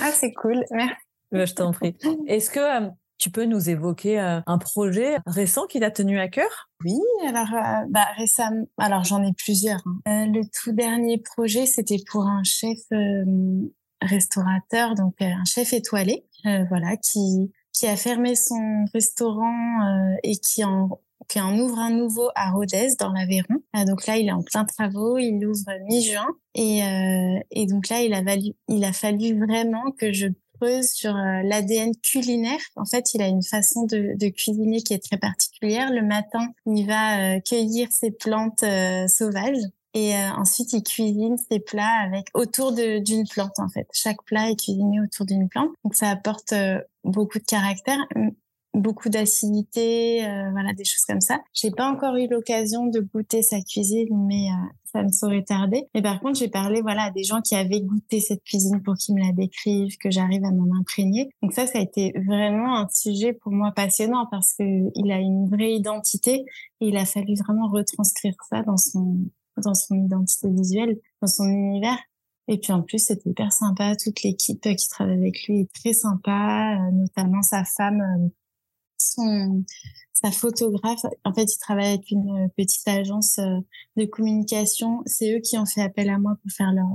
Ah, 0.00 0.10
c'est 0.12 0.32
cool. 0.32 0.64
Merci. 0.70 0.94
je 1.32 1.54
t'en 1.54 1.72
prie. 1.72 1.96
Est-ce 2.26 2.50
que 2.50 2.60
euh, 2.60 2.88
tu 3.18 3.30
peux 3.30 3.44
nous 3.44 3.70
évoquer 3.70 4.20
euh, 4.20 4.40
un 4.46 4.58
projet 4.58 5.16
récent 5.26 5.66
qui 5.66 5.80
t'a 5.80 5.90
tenu 5.90 6.18
à 6.18 6.28
cœur? 6.28 6.70
Oui, 6.84 6.98
alors 7.26 7.52
euh, 7.52 7.86
bah, 7.88 8.06
récemment, 8.16 8.66
alors 8.78 9.04
j'en 9.04 9.22
ai 9.22 9.32
plusieurs. 9.32 9.82
Hein. 10.06 10.26
le 10.26 10.42
tout 10.44 10.72
dernier 10.72 11.18
projet, 11.18 11.66
c'était 11.66 12.02
pour 12.10 12.26
un 12.26 12.42
chef 12.44 12.78
restaurateur, 14.02 14.94
donc 14.94 15.14
un 15.20 15.44
chef 15.44 15.72
étoilé, 15.72 16.26
voilà, 16.68 16.96
qui 16.96 17.52
qui 17.72 17.88
a 17.88 17.96
fermé 17.96 18.36
son 18.36 18.84
restaurant 18.92 20.14
et 20.22 20.36
qui 20.36 20.62
en 20.62 21.00
qui 21.28 21.40
en 21.40 21.58
ouvre 21.58 21.78
un 21.78 21.90
nouveau 21.90 22.30
à 22.34 22.50
Rodez 22.50 22.90
dans 22.98 23.12
l'Aveyron. 23.12 23.62
Euh, 23.76 23.84
donc 23.84 24.06
là, 24.06 24.16
il 24.16 24.28
est 24.28 24.32
en 24.32 24.42
plein 24.42 24.64
travaux, 24.64 25.18
il 25.18 25.44
ouvre 25.46 25.70
mi-juin 25.88 26.26
et, 26.54 26.82
euh, 26.82 27.66
donc 27.66 27.88
là, 27.88 28.02
il 28.02 28.84
a, 28.84 28.92
fallu 28.92 29.38
vraiment 29.38 29.90
que 29.98 30.12
je 30.12 30.28
creuse 30.60 30.90
sur 30.90 31.14
euh, 31.16 31.42
l'ADN 31.42 31.92
culinaire. 32.02 32.60
En 32.76 32.84
fait, 32.84 33.14
il 33.14 33.22
a 33.22 33.28
une 33.28 33.42
façon 33.42 33.84
de, 33.86 34.28
cuisiner 34.28 34.82
qui 34.82 34.94
est 34.94 35.02
très 35.02 35.18
particulière. 35.18 35.90
Le 35.90 36.02
matin, 36.02 36.48
il 36.66 36.86
va 36.86 37.40
cueillir 37.40 37.88
ses 37.90 38.10
plantes 38.10 38.64
sauvages 39.08 39.62
et 39.96 40.12
ensuite, 40.36 40.72
il 40.72 40.82
cuisine 40.82 41.36
ses 41.50 41.60
plats 41.60 42.02
avec 42.04 42.26
autour 42.34 42.72
d'une 42.72 43.28
plante 43.28 43.58
en 43.58 43.68
fait. 43.68 43.86
Chaque 43.92 44.22
plat 44.24 44.50
est 44.50 44.56
cuisiné 44.56 45.00
autour 45.00 45.26
d'une 45.26 45.48
plante, 45.48 45.70
donc 45.84 45.94
ça 45.94 46.08
apporte 46.08 46.52
beaucoup 47.04 47.38
de 47.38 47.44
caractère 47.44 47.98
beaucoup 48.74 49.08
d'acidité, 49.08 50.26
euh, 50.26 50.50
voilà, 50.50 50.72
des 50.74 50.84
choses 50.84 51.04
comme 51.06 51.20
ça. 51.20 51.38
J'ai 51.52 51.70
pas 51.70 51.90
encore 51.90 52.16
eu 52.16 52.28
l'occasion 52.28 52.86
de 52.86 53.00
goûter 53.00 53.42
sa 53.42 53.60
cuisine, 53.60 54.26
mais 54.26 54.48
euh, 54.48 54.66
ça 54.84 55.02
ne 55.02 55.12
saurait 55.12 55.42
tarder. 55.42 55.84
Mais 55.94 56.02
par 56.02 56.20
contre, 56.20 56.38
j'ai 56.38 56.48
parlé, 56.48 56.82
voilà, 56.82 57.04
à 57.04 57.10
des 57.10 57.24
gens 57.24 57.40
qui 57.40 57.54
avaient 57.54 57.80
goûté 57.80 58.20
cette 58.20 58.42
cuisine 58.42 58.82
pour 58.82 58.94
qu'ils 58.94 59.14
me 59.14 59.20
la 59.20 59.32
décrivent, 59.32 59.96
que 59.98 60.10
j'arrive 60.10 60.44
à 60.44 60.50
m'en 60.50 60.74
imprégner. 60.78 61.30
Donc 61.42 61.52
ça, 61.52 61.66
ça 61.66 61.78
a 61.78 61.82
été 61.82 62.12
vraiment 62.26 62.76
un 62.76 62.88
sujet 62.92 63.32
pour 63.32 63.52
moi 63.52 63.72
passionnant 63.72 64.26
parce 64.30 64.52
que 64.52 64.64
il 64.64 65.10
a 65.12 65.18
une 65.18 65.48
vraie 65.48 65.72
identité 65.72 66.44
et 66.80 66.88
il 66.88 66.96
a 66.96 67.04
fallu 67.04 67.34
vraiment 67.36 67.68
retranscrire 67.68 68.34
ça 68.50 68.62
dans 68.62 68.76
son 68.76 69.18
dans 69.62 69.74
son 69.74 69.94
identité 69.94 70.48
visuelle, 70.50 70.98
dans 71.22 71.28
son 71.28 71.44
univers. 71.44 71.98
Et 72.48 72.58
puis 72.58 72.72
en 72.72 72.82
plus, 72.82 72.98
c'était 72.98 73.30
hyper 73.30 73.52
sympa. 73.52 73.94
Toute 73.96 74.22
l'équipe 74.22 74.60
qui 74.60 74.88
travaille 74.88 75.16
avec 75.16 75.46
lui 75.46 75.60
est 75.60 75.72
très 75.72 75.92
sympa, 75.92 76.76
euh, 76.76 76.90
notamment 76.90 77.42
sa 77.42 77.64
femme, 77.64 78.00
euh, 78.00 78.28
son, 79.12 79.64
sa 80.12 80.30
photographe. 80.30 81.00
En 81.24 81.34
fait, 81.34 81.44
il 81.44 81.58
travaille 81.58 81.88
avec 81.88 82.10
une 82.10 82.48
petite 82.56 82.86
agence 82.86 83.38
euh, 83.38 83.60
de 83.96 84.04
communication. 84.04 85.02
C'est 85.06 85.36
eux 85.36 85.40
qui 85.40 85.58
ont 85.58 85.66
fait 85.66 85.82
appel 85.82 86.08
à 86.10 86.18
moi 86.18 86.36
pour 86.42 86.50
faire 86.52 86.72
leur, 86.72 86.88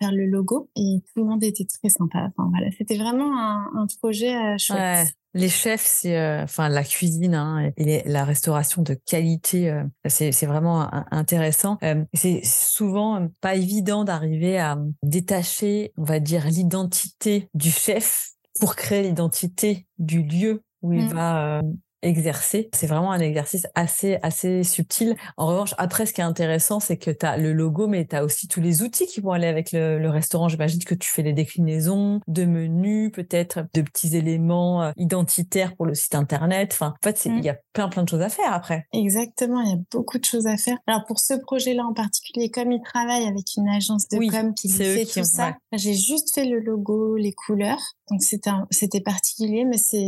faire 0.00 0.12
le 0.12 0.26
logo. 0.26 0.70
Et 0.76 1.02
tout 1.12 1.20
le 1.22 1.24
monde 1.24 1.44
était 1.44 1.66
très 1.66 1.88
sympa. 1.88 2.30
Enfin 2.36 2.50
voilà, 2.50 2.70
c'était 2.78 2.96
vraiment 2.96 3.36
un, 3.38 3.86
projet 4.00 4.58
chouette. 4.58 5.08
Les 5.36 5.48
chefs, 5.48 5.84
c'est 5.84 6.16
euh, 6.16 6.44
enfin 6.44 6.68
la 6.68 6.84
cuisine 6.84 7.34
hein, 7.34 7.72
et 7.76 8.02
la 8.06 8.24
restauration 8.24 8.82
de 8.82 8.94
qualité, 8.94 9.68
euh, 9.68 9.82
c'est 10.06 10.46
vraiment 10.46 10.88
intéressant. 11.10 11.76
Euh, 11.82 12.04
c'est 12.14 12.40
souvent 12.44 13.28
pas 13.40 13.56
évident 13.56 14.04
d'arriver 14.04 14.58
à 14.58 14.78
détacher, 15.02 15.92
on 15.96 16.04
va 16.04 16.20
dire, 16.20 16.46
l'identité 16.46 17.48
du 17.52 17.72
chef 17.72 18.30
pour 18.60 18.76
créer 18.76 19.02
l'identité 19.02 19.88
du 19.98 20.22
lieu 20.22 20.62
où 20.84 20.92
il 20.92 21.06
mmh. 21.06 21.14
va 21.14 21.62
exercer. 22.04 22.68
C'est 22.72 22.86
vraiment 22.86 23.12
un 23.12 23.20
exercice 23.20 23.66
assez, 23.74 24.18
assez 24.22 24.62
subtil. 24.62 25.16
En 25.36 25.46
revanche, 25.46 25.74
après, 25.78 26.06
ce 26.06 26.12
qui 26.12 26.20
est 26.20 26.24
intéressant, 26.24 26.78
c'est 26.78 26.96
que 26.96 27.10
tu 27.10 27.26
as 27.26 27.36
le 27.36 27.52
logo, 27.52 27.86
mais 27.86 28.06
tu 28.06 28.14
as 28.14 28.24
aussi 28.24 28.46
tous 28.46 28.60
les 28.60 28.82
outils 28.82 29.06
qui 29.06 29.20
vont 29.20 29.32
aller 29.32 29.46
avec 29.46 29.72
le, 29.72 30.04
restaurant. 30.14 30.48
J'imagine 30.48 30.84
que 30.84 30.94
tu 30.94 31.10
fais 31.10 31.22
des 31.22 31.32
déclinaisons 31.32 32.20
de 32.28 32.44
menus, 32.44 33.10
peut-être 33.10 33.64
de 33.74 33.82
petits 33.82 34.16
éléments 34.16 34.82
euh, 34.82 34.92
identitaires 34.96 35.74
pour 35.74 35.86
le 35.86 35.94
site 35.94 36.14
internet. 36.14 36.70
Enfin, 36.72 36.94
en 37.02 37.02
fait, 37.02 37.24
il 37.24 37.42
y 37.42 37.48
a 37.48 37.56
plein, 37.72 37.88
plein 37.88 38.04
de 38.04 38.08
choses 38.08 38.20
à 38.20 38.28
faire 38.28 38.52
après. 38.52 38.86
Exactement. 38.92 39.60
Il 39.62 39.70
y 39.70 39.72
a 39.72 39.78
beaucoup 39.90 40.18
de 40.18 40.24
choses 40.24 40.46
à 40.46 40.56
faire. 40.56 40.76
Alors, 40.86 41.04
pour 41.06 41.18
ce 41.18 41.34
projet-là 41.34 41.84
en 41.84 41.94
particulier, 41.94 42.50
comme 42.50 42.70
il 42.70 42.82
travaille 42.82 43.24
avec 43.24 43.46
une 43.56 43.68
agence 43.68 44.06
de 44.08 44.18
com 44.30 44.54
qui 44.54 44.68
fait 44.68 45.04
tout 45.06 45.24
ça, 45.24 45.56
j'ai 45.72 45.94
juste 45.94 46.34
fait 46.34 46.44
le 46.44 46.60
logo, 46.60 47.16
les 47.16 47.32
couleurs. 47.32 47.80
Donc, 48.10 48.20
c'était 48.22 49.00
particulier, 49.00 49.64
mais 49.64 49.78
c'est 49.78 50.06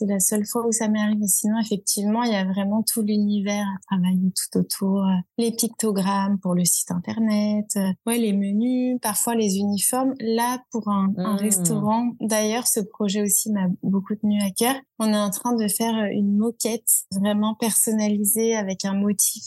la 0.00 0.18
seule 0.18 0.44
fois 0.44 0.66
où 0.66 0.72
ça 0.72 0.88
m'est 0.88 1.00
arrivé 1.00 1.19
mais 1.20 1.26
sinon, 1.26 1.58
effectivement, 1.60 2.22
il 2.22 2.32
y 2.32 2.34
a 2.34 2.44
vraiment 2.44 2.82
tout 2.82 3.02
l'univers 3.02 3.66
à 3.66 3.78
travailler 3.86 4.32
tout 4.32 4.58
autour. 4.58 5.04
Euh, 5.04 5.14
les 5.38 5.52
pictogrammes 5.52 6.38
pour 6.40 6.54
le 6.54 6.64
site 6.64 6.90
internet, 6.90 7.66
euh, 7.76 7.92
ouais, 8.06 8.18
les 8.18 8.32
menus, 8.32 8.98
parfois 9.00 9.34
les 9.34 9.58
uniformes. 9.58 10.14
Là, 10.18 10.62
pour 10.72 10.88
un, 10.88 11.12
un 11.18 11.34
mmh. 11.34 11.36
restaurant, 11.36 12.12
d'ailleurs, 12.20 12.66
ce 12.66 12.80
projet 12.80 13.22
aussi 13.22 13.52
m'a 13.52 13.68
beaucoup 13.82 14.14
tenu 14.16 14.40
à 14.40 14.50
cœur. 14.50 14.74
On 14.98 15.12
est 15.12 15.18
en 15.18 15.30
train 15.30 15.54
de 15.54 15.68
faire 15.68 15.94
euh, 15.94 16.08
une 16.10 16.36
moquette 16.36 16.90
vraiment 17.12 17.54
personnalisée 17.54 18.56
avec 18.56 18.84
un 18.84 18.94
motif 18.94 19.44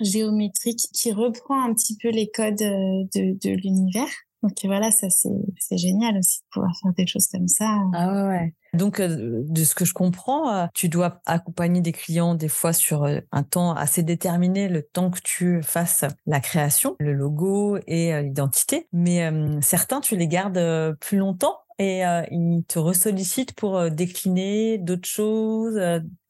géométrique 0.00 0.88
qui 0.92 1.12
reprend 1.12 1.62
un 1.62 1.74
petit 1.74 1.96
peu 1.96 2.10
les 2.10 2.30
codes 2.30 2.56
de, 2.56 3.38
de 3.38 3.50
l'univers. 3.56 4.08
Donc 4.42 4.52
voilà, 4.64 4.90
ça 4.90 5.08
c'est 5.10 5.78
génial 5.78 6.18
aussi 6.18 6.40
de 6.40 6.46
pouvoir 6.52 6.72
faire 6.82 6.92
des 6.92 7.06
choses 7.06 7.26
comme 7.26 7.48
ça. 7.48 7.80
Ah 7.94 8.28
ouais. 8.28 8.54
Donc, 8.76 9.00
euh, 9.00 9.42
de 9.42 9.64
ce 9.64 9.74
que 9.74 9.84
je 9.84 9.92
comprends, 9.92 10.52
euh, 10.52 10.66
tu 10.74 10.88
dois 10.88 11.20
accompagner 11.26 11.80
des 11.80 11.92
clients 11.92 12.34
des 12.34 12.48
fois 12.48 12.72
sur 12.72 13.04
euh, 13.04 13.20
un 13.32 13.42
temps 13.42 13.74
assez 13.74 14.02
déterminé, 14.02 14.68
le 14.68 14.82
temps 14.82 15.10
que 15.10 15.20
tu 15.22 15.62
fasses 15.62 16.04
la 16.26 16.40
création, 16.40 16.96
le 17.00 17.12
logo 17.12 17.78
et 17.86 18.22
l'identité. 18.22 18.88
Mais 18.92 19.30
certains, 19.60 20.00
tu 20.00 20.16
les 20.16 20.28
gardes 20.28 20.96
plus 21.00 21.18
longtemps 21.18 21.58
et 21.78 22.02
ils 22.30 22.64
te 22.66 22.78
ressollicitent 22.78 23.54
pour 23.54 23.90
décliner 23.90 24.78
d'autres 24.78 25.08
choses, 25.08 25.78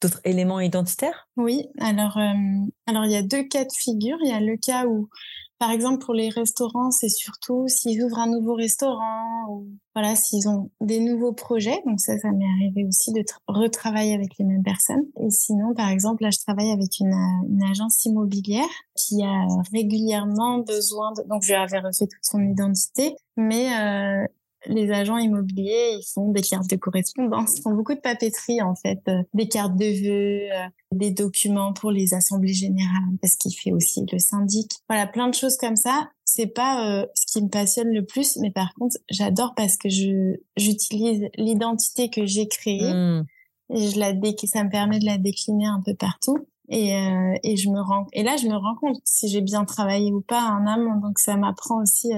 d'autres 0.01 0.21
éléments 0.23 0.59
identitaires? 0.59 1.27
Oui, 1.37 1.67
alors, 1.79 2.17
alors 2.85 3.05
il 3.05 3.11
y 3.11 3.15
a 3.15 3.21
deux 3.21 3.43
cas 3.43 3.63
de 3.63 3.73
figure. 3.73 4.17
Il 4.21 4.29
y 4.29 4.33
a 4.33 4.39
le 4.39 4.57
cas 4.57 4.85
où 4.85 5.09
par 5.59 5.71
exemple, 5.71 6.05
pour 6.05 6.13
les 6.13 6.29
restaurants, 6.29 6.91
c'est 6.91 7.09
surtout 7.09 7.67
s'ils 7.67 8.03
ouvrent 8.03 8.19
un 8.19 8.29
nouveau 8.29 8.53
restaurant 8.53 9.47
ou 9.49 9.67
voilà, 9.95 10.15
s'ils 10.15 10.47
ont 10.47 10.69
des 10.81 10.99
nouveaux 10.99 11.33
projets. 11.33 11.81
Donc 11.85 11.99
ça, 11.99 12.17
ça 12.19 12.31
m'est 12.31 12.45
arrivé 12.45 12.85
aussi 12.85 13.11
de 13.11 13.23
retravailler 13.47 14.13
avec 14.13 14.37
les 14.37 14.45
mêmes 14.45 14.61
personnes. 14.61 15.05
Et 15.19 15.31
sinon, 15.31 15.73
par 15.73 15.89
exemple, 15.89 16.21
là, 16.21 16.29
je 16.29 16.37
travaille 16.37 16.71
avec 16.71 16.99
une, 16.99 17.13
agence 17.69 18.05
immobilière 18.05 18.69
qui 18.95 19.23
a 19.23 19.47
régulièrement 19.73 20.59
besoin 20.59 21.11
de... 21.13 21.23
Donc, 21.27 21.41
je 21.41 21.49
lui 21.49 21.55
avais 21.55 21.79
refait 21.79 22.05
toute 22.05 22.23
son 22.23 22.39
identité, 22.39 23.15
mais 23.35 23.67
euh, 23.75 24.25
les 24.67 24.91
agents 24.91 25.17
immobiliers, 25.17 25.97
ils 25.99 26.05
font 26.13 26.31
des 26.31 26.41
cartes 26.41 26.69
de 26.69 26.75
correspondance, 26.75 27.57
ils 27.57 27.61
font 27.61 27.73
beaucoup 27.73 27.93
de 27.93 27.99
papeterie 27.99 28.61
en 28.61 28.75
fait, 28.75 29.01
euh, 29.07 29.23
des 29.33 29.47
cartes 29.47 29.75
de 29.75 29.85
vœux, 29.85 30.51
euh, 30.51 30.67
des 30.91 31.11
documents 31.11 31.73
pour 31.73 31.91
les 31.91 32.13
assemblées 32.13 32.53
générales, 32.53 33.17
parce 33.21 33.35
qu'il 33.35 33.53
fait 33.53 33.71
aussi 33.71 34.05
le 34.11 34.19
syndic. 34.19 34.71
Voilà, 34.89 35.07
plein 35.07 35.27
de 35.27 35.33
choses 35.33 35.57
comme 35.57 35.75
ça. 35.75 36.09
C'est 36.25 36.47
pas 36.47 36.87
euh, 36.87 37.05
ce 37.15 37.25
qui 37.31 37.43
me 37.43 37.49
passionne 37.49 37.89
le 37.89 38.05
plus, 38.05 38.37
mais 38.37 38.51
par 38.51 38.73
contre, 38.75 38.97
j'adore 39.09 39.53
parce 39.55 39.77
que 39.77 39.89
je 39.89 40.35
j'utilise 40.57 41.27
l'identité 41.37 42.09
que 42.09 42.25
j'ai 42.25 42.47
créée 42.47 42.93
mmh. 42.93 43.25
et 43.73 43.89
je 43.89 43.99
la 43.99 44.13
dé 44.13 44.35
ça 44.45 44.63
me 44.63 44.69
permet 44.69 44.99
de 44.99 45.05
la 45.05 45.17
décliner 45.17 45.67
un 45.67 45.81
peu 45.85 45.95
partout. 45.95 46.37
Et, 46.69 46.91
et 47.43 47.55
je 47.55 47.69
me 47.69 47.79
rends 47.79 48.07
et 48.11 48.23
là 48.23 48.35
je 48.35 48.45
me 48.45 48.57
rends 48.57 48.75
compte 48.75 48.97
si 49.05 49.29
j'ai 49.29 49.39
bien 49.39 49.63
travaillé 49.63 50.11
ou 50.11 50.19
pas 50.19 50.51
en 50.51 50.67
amont 50.67 50.99
donc 50.99 51.17
ça 51.17 51.37
m'apprend 51.37 51.81
aussi 51.81 52.11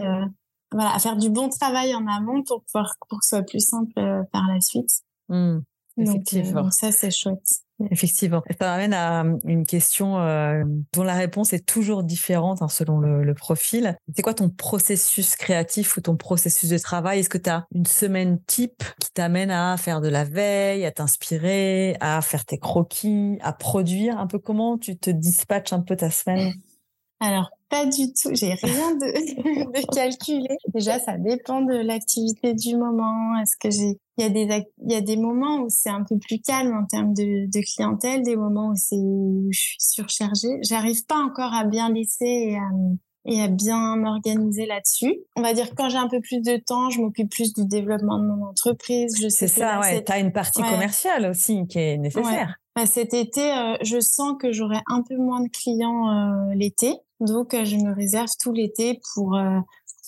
voilà, 0.71 0.93
à 0.93 0.99
faire 0.99 1.17
du 1.17 1.29
bon 1.29 1.49
travail 1.49 1.95
en 1.95 2.05
amont 2.07 2.43
pour 2.43 2.63
pouvoir 2.63 2.95
pour 3.07 3.19
que 3.19 3.25
ce 3.25 3.37
soit 3.37 3.43
plus 3.43 3.65
simple 3.65 3.93
euh, 3.97 4.23
par 4.31 4.47
la 4.47 4.61
suite. 4.61 5.01
Mmh, 5.29 5.59
effectivement. 5.97 6.63
Donc, 6.63 6.73
ça, 6.73 6.91
c'est 6.91 7.11
chouette. 7.11 7.63
Effectivement. 7.91 8.43
Ça 8.59 8.67
m'amène 8.71 8.93
à 8.93 9.23
euh, 9.23 9.37
une 9.45 9.65
question 9.65 10.19
euh, 10.19 10.65
dont 10.93 11.03
la 11.03 11.13
réponse 11.13 11.53
est 11.53 11.65
toujours 11.65 12.03
différente 12.03 12.61
hein, 12.61 12.67
selon 12.67 12.99
le, 12.99 13.23
le 13.23 13.33
profil. 13.33 13.95
C'est 14.13 14.21
quoi 14.21 14.33
ton 14.33 14.49
processus 14.49 15.37
créatif 15.37 15.95
ou 15.95 16.01
ton 16.01 16.17
processus 16.17 16.69
de 16.69 16.77
travail? 16.77 17.19
Est-ce 17.19 17.29
que 17.29 17.37
tu 17.37 17.49
as 17.49 17.65
une 17.73 17.85
semaine 17.85 18.39
type 18.47 18.83
qui 18.99 19.11
t'amène 19.13 19.49
à 19.49 19.77
faire 19.77 20.01
de 20.01 20.09
la 20.09 20.25
veille, 20.25 20.85
à 20.85 20.91
t'inspirer, 20.91 21.95
à 22.01 22.21
faire 22.21 22.43
tes 22.43 22.57
croquis, 22.57 23.37
à 23.41 23.53
produire? 23.53 24.19
Un 24.19 24.27
peu 24.27 24.39
comment 24.39 24.77
tu 24.77 24.97
te 24.97 25.09
dispatches 25.09 25.71
un 25.71 25.81
peu 25.81 25.95
ta 25.95 26.11
semaine? 26.11 26.53
Alors, 27.19 27.49
pas 27.69 27.85
du 27.85 28.13
tout. 28.13 28.29
J'ai 28.33 28.53
rien 28.53 28.95
de, 28.95 29.71
de 29.81 29.93
calculé. 29.93 30.57
Déjà, 30.73 30.99
ça 30.99 31.17
dépend 31.17 31.61
de 31.61 31.75
l'activité 31.75 32.53
du 32.53 32.77
moment. 32.77 33.37
Est-ce 33.41 33.57
que 33.57 33.69
j'ai, 33.69 33.99
il 34.17 34.23
y 34.23 34.23
a 34.23 34.29
des, 34.29 34.65
il 34.85 34.91
y 34.91 34.95
a 34.95 35.01
des 35.01 35.17
moments 35.17 35.59
où 35.59 35.69
c'est 35.69 35.89
un 35.89 36.03
peu 36.03 36.17
plus 36.17 36.39
calme 36.39 36.73
en 36.73 36.85
termes 36.85 37.13
de, 37.13 37.45
de 37.47 37.75
clientèle, 37.75 38.23
des 38.23 38.35
moments 38.35 38.69
où 38.69 38.75
c'est, 38.75 38.95
où 38.95 39.49
je 39.51 39.59
suis 39.59 39.77
surchargée. 39.79 40.59
J'arrive 40.61 41.05
pas 41.05 41.17
encore 41.17 41.53
à 41.53 41.65
bien 41.65 41.91
laisser 41.91 42.25
et 42.25 42.57
à, 42.57 42.69
et 43.25 43.41
à 43.41 43.47
bien 43.49 43.97
m'organiser 43.97 44.65
là-dessus. 44.65 45.19
On 45.35 45.41
va 45.41 45.53
dire 45.53 45.75
quand 45.75 45.89
j'ai 45.89 45.97
un 45.97 46.07
peu 46.07 46.21
plus 46.21 46.41
de 46.41 46.55
temps, 46.55 46.89
je 46.89 47.01
m'occupe 47.01 47.29
plus 47.29 47.53
du 47.53 47.65
développement 47.65 48.17
de 48.17 48.25
mon 48.25 48.45
entreprise. 48.45 49.15
Je 49.21 49.27
sais 49.27 49.47
c'est 49.47 49.59
ça, 49.59 49.79
ouais. 49.81 50.03
Tu 50.03 50.11
as 50.11 50.19
une 50.19 50.31
partie 50.31 50.61
commerciale 50.61 51.29
aussi 51.29 51.67
qui 51.67 51.79
est 51.79 51.97
nécessaire. 51.97 52.55
Bah, 52.75 52.85
cet 52.85 53.13
été, 53.13 53.41
euh, 53.41 53.75
je 53.81 53.99
sens 53.99 54.35
que 54.39 54.51
j'aurai 54.53 54.79
un 54.87 55.01
peu 55.01 55.17
moins 55.17 55.41
de 55.41 55.49
clients 55.49 56.09
euh, 56.09 56.53
l'été. 56.55 56.93
Donc, 57.19 57.53
euh, 57.53 57.65
je 57.65 57.75
me 57.75 57.93
réserve 57.93 58.29
tout 58.39 58.53
l'été 58.53 59.01
pour 59.13 59.37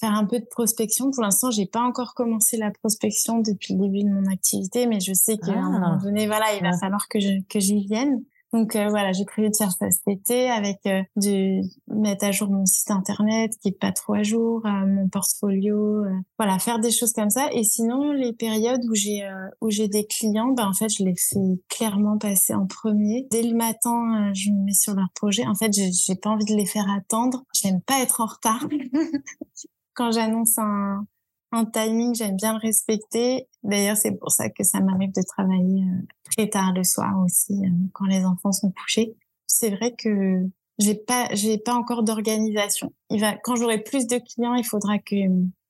faire 0.02 0.14
un 0.14 0.26
peu 0.26 0.40
de 0.40 0.46
prospection. 0.46 1.12
Pour 1.12 1.24
l'instant, 1.24 1.52
j'ai 1.52 1.66
pas 1.68 1.82
encore 1.82 2.16
commencé 2.16 2.58
la 2.58 2.72
prospection 2.72 3.40
depuis 3.40 3.76
le 3.76 3.82
début 3.82 4.04
de 4.04 4.10
mon 4.10 4.26
activité, 4.32 4.88
mais 4.88 5.00
je 5.00 5.14
sais 5.14 5.38
qu'à 5.38 5.54
un 5.54 5.72
moment 5.72 5.98
ah. 6.00 6.04
donné, 6.04 6.26
voilà, 6.28 6.46
il 6.56 6.64
va 6.64 6.78
falloir 6.78 7.08
que 7.08 7.20
je, 7.20 7.42
que 7.50 7.60
j'y 7.60 7.86
vienne. 7.86 8.24
Donc 8.54 8.76
euh, 8.76 8.90
voilà, 8.90 9.14
j'ai 9.14 9.24
prévu 9.24 9.50
de 9.50 9.56
faire 9.56 9.72
ça 9.72 9.90
cet 9.90 10.08
été 10.08 10.50
avec 10.50 10.80
euh, 10.86 11.02
de 11.16 11.62
mettre 11.88 12.26
à 12.26 12.32
jour 12.32 12.50
mon 12.50 12.66
site 12.66 12.92
internet 12.92 13.54
qui 13.62 13.70
est 13.70 13.80
pas 13.80 13.94
trop 13.94 14.14
à 14.14 14.24
jour, 14.24 14.62
euh, 14.66 14.86
mon 14.86 15.08
portfolio, 15.08 16.04
voilà, 16.38 16.60
faire 16.60 16.80
des 16.80 16.92
choses 16.92 17.14
comme 17.14 17.30
ça. 17.30 17.50
Et 17.54 17.64
sinon, 17.64 18.12
les 18.12 18.34
périodes 18.34 18.82
où 18.90 18.94
j'ai 18.94 19.22
où 19.62 19.70
j'ai 19.70 19.88
des 19.88 20.06
clients, 20.06 20.52
ben 20.52 20.68
en 20.68 20.74
fait, 20.74 20.90
je 20.90 21.04
les 21.04 21.16
fais 21.16 21.62
clairement 21.70 22.18
passer 22.18 22.54
en 22.54 22.66
premier. 22.66 23.28
Dès 23.32 23.44
le 23.44 23.56
matin, 23.56 24.32
je 24.34 24.50
me 24.50 24.66
mets 24.66 24.74
sur 24.74 24.96
leur 24.96 25.08
projet. 25.16 25.46
En 25.48 25.56
fait, 25.56 25.72
j'ai 25.74 26.16
pas 26.16 26.30
envie 26.30 26.46
de 26.46 26.56
les 26.56 26.66
faire 26.66 26.90
attendre. 26.90 27.44
J'aime 27.54 27.82
pas 27.82 28.02
être 28.02 28.20
en 28.20 28.26
retard. 28.26 28.68
Quand 29.94 30.12
j'annonce 30.12 30.58
un 30.58 31.06
un 31.52 31.66
timing, 31.66 32.16
j'aime 32.16 32.36
bien 32.36 32.54
le 32.54 32.60
respecter. 32.60 33.48
D'ailleurs, 33.64 33.98
c'est 33.98 34.14
pour 34.14 34.32
ça 34.32 34.50
que 34.50 34.64
ça 34.64 34.80
m'arrive 34.80 35.12
de 35.12 35.22
travailler 35.22 35.84
euh, 35.84 36.06
très 36.32 36.50
tard 36.50 36.74
le 36.74 36.84
soir 36.84 37.14
aussi, 37.24 37.54
euh, 37.54 37.70
quand 37.94 38.06
les 38.06 38.24
enfants 38.26 38.52
sont 38.52 38.72
couchés. 38.72 39.16
C'est 39.48 39.70
vrai 39.70 39.94
que 39.98 40.46
j'ai 40.80 40.96
pas, 40.96 41.28
j'ai 41.34 41.58
pas 41.58 41.74
encore 41.74 42.04
d'organisation. 42.04 42.94
Il 43.10 43.20
va, 43.20 43.36
quand 43.36 43.56
j'aurai 43.56 43.80
plus 43.80 44.08
de 44.08 44.18
clients, 44.18 44.56
il 44.56 44.66
faudra 44.66 44.98
que 44.98 45.16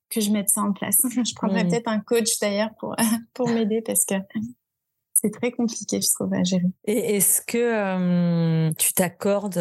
que 0.09 0.19
je 0.19 0.29
mette 0.29 0.49
ça 0.49 0.61
en 0.61 0.73
place. 0.73 0.97
je 1.03 1.35
prendrai 1.35 1.63
mmh. 1.63 1.69
peut-être 1.69 1.87
un 1.87 1.99
coach 1.99 2.37
d'ailleurs 2.39 2.71
pour 2.79 2.95
pour 3.33 3.47
m'aider 3.47 3.81
parce 3.81 4.05
que 4.05 4.15
c'est 5.13 5.31
très 5.31 5.51
compliqué, 5.51 6.01
je 6.01 6.13
trouve, 6.13 6.33
à 6.33 6.43
gérer. 6.43 6.69
Et 6.85 7.15
est-ce 7.15 7.41
que 7.41 8.71
tu 8.73 8.93
t'accordes 8.93 9.59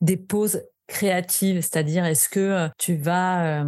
des 0.00 0.16
pauses 0.16 0.62
créatives, 0.88 1.60
c'est-à-dire 1.60 2.04
est-ce 2.04 2.28
que 2.28 2.68
tu 2.78 2.96
vas 2.96 3.64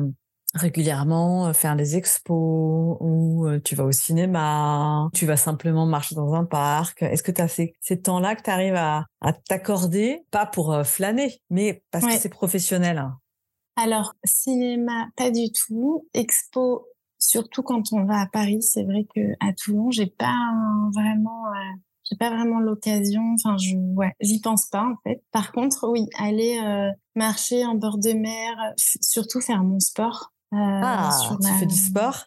régulièrement 0.54 1.52
faire 1.52 1.76
des 1.76 1.96
expos 1.96 2.96
ou 3.00 3.46
tu 3.64 3.74
vas 3.74 3.84
au 3.84 3.92
cinéma, 3.92 5.08
tu 5.14 5.26
vas 5.26 5.36
simplement 5.36 5.86
marcher 5.86 6.14
dans 6.14 6.34
un 6.34 6.44
parc. 6.44 7.02
Est-ce 7.02 7.22
que 7.22 7.30
tu 7.30 7.40
as 7.40 7.48
ces, 7.48 7.72
temps-là 8.02 8.34
que 8.34 8.42
tu 8.42 8.50
arrives 8.50 8.74
à, 8.74 9.06
t'accorder, 9.48 10.20
pas 10.30 10.46
pour 10.46 10.84
flâner, 10.84 11.40
mais 11.50 11.82
parce 11.90 12.06
que 12.06 12.18
c'est 12.18 12.28
professionnel 12.28 13.04
Alors, 13.76 14.14
cinéma, 14.24 15.08
pas 15.16 15.30
du 15.30 15.52
tout. 15.52 16.08
Expo, 16.14 16.86
surtout 17.18 17.62
quand 17.62 17.92
on 17.92 18.04
va 18.04 18.22
à 18.22 18.26
Paris, 18.26 18.62
c'est 18.62 18.84
vrai 18.84 19.06
que 19.14 19.20
à 19.40 19.52
Toulon, 19.52 19.90
j'ai 19.90 20.06
pas 20.06 20.52
vraiment 20.94 21.44
j'ai 22.10 22.16
pas 22.16 22.30
vraiment 22.30 22.58
l'occasion. 22.58 23.22
Enfin, 23.34 23.56
je, 23.56 23.76
ouais, 23.76 24.12
j'y 24.20 24.40
pense 24.40 24.66
pas 24.66 24.84
en 24.84 24.96
fait. 25.04 25.22
Par 25.30 25.52
contre, 25.52 25.88
oui, 25.88 26.08
aller 26.18 26.58
marcher 27.14 27.64
en 27.64 27.74
bord 27.76 27.98
de 27.98 28.12
mer, 28.12 28.56
surtout 28.76 29.40
faire 29.40 29.62
mon 29.62 29.78
sport. 29.78 30.32
Euh, 30.52 30.56
ah, 30.56 31.10
tu 31.40 31.58
fais 31.58 31.66
du 31.66 31.76
sport? 31.76 32.24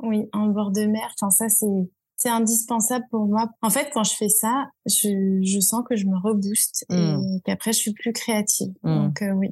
Oui, 0.00 0.26
en 0.32 0.46
bord 0.46 0.70
de 0.70 0.86
mer. 0.86 1.12
Enfin, 1.14 1.30
ça, 1.30 1.48
c'est 1.48 1.90
c'est 2.20 2.28
indispensable 2.28 3.06
pour 3.10 3.24
moi. 3.24 3.48
En 3.62 3.70
fait, 3.70 3.88
quand 3.94 4.04
je 4.04 4.14
fais 4.14 4.28
ça, 4.28 4.66
je, 4.84 5.40
je 5.42 5.58
sens 5.58 5.82
que 5.88 5.96
je 5.96 6.04
me 6.04 6.18
rebooste 6.18 6.84
et 6.90 6.94
mmh. 6.94 7.40
qu'après, 7.46 7.72
je 7.72 7.78
suis 7.78 7.94
plus 7.94 8.12
créative. 8.12 8.74
Mmh. 8.82 8.94
Donc, 8.94 9.22
euh, 9.22 9.32
oui. 9.32 9.48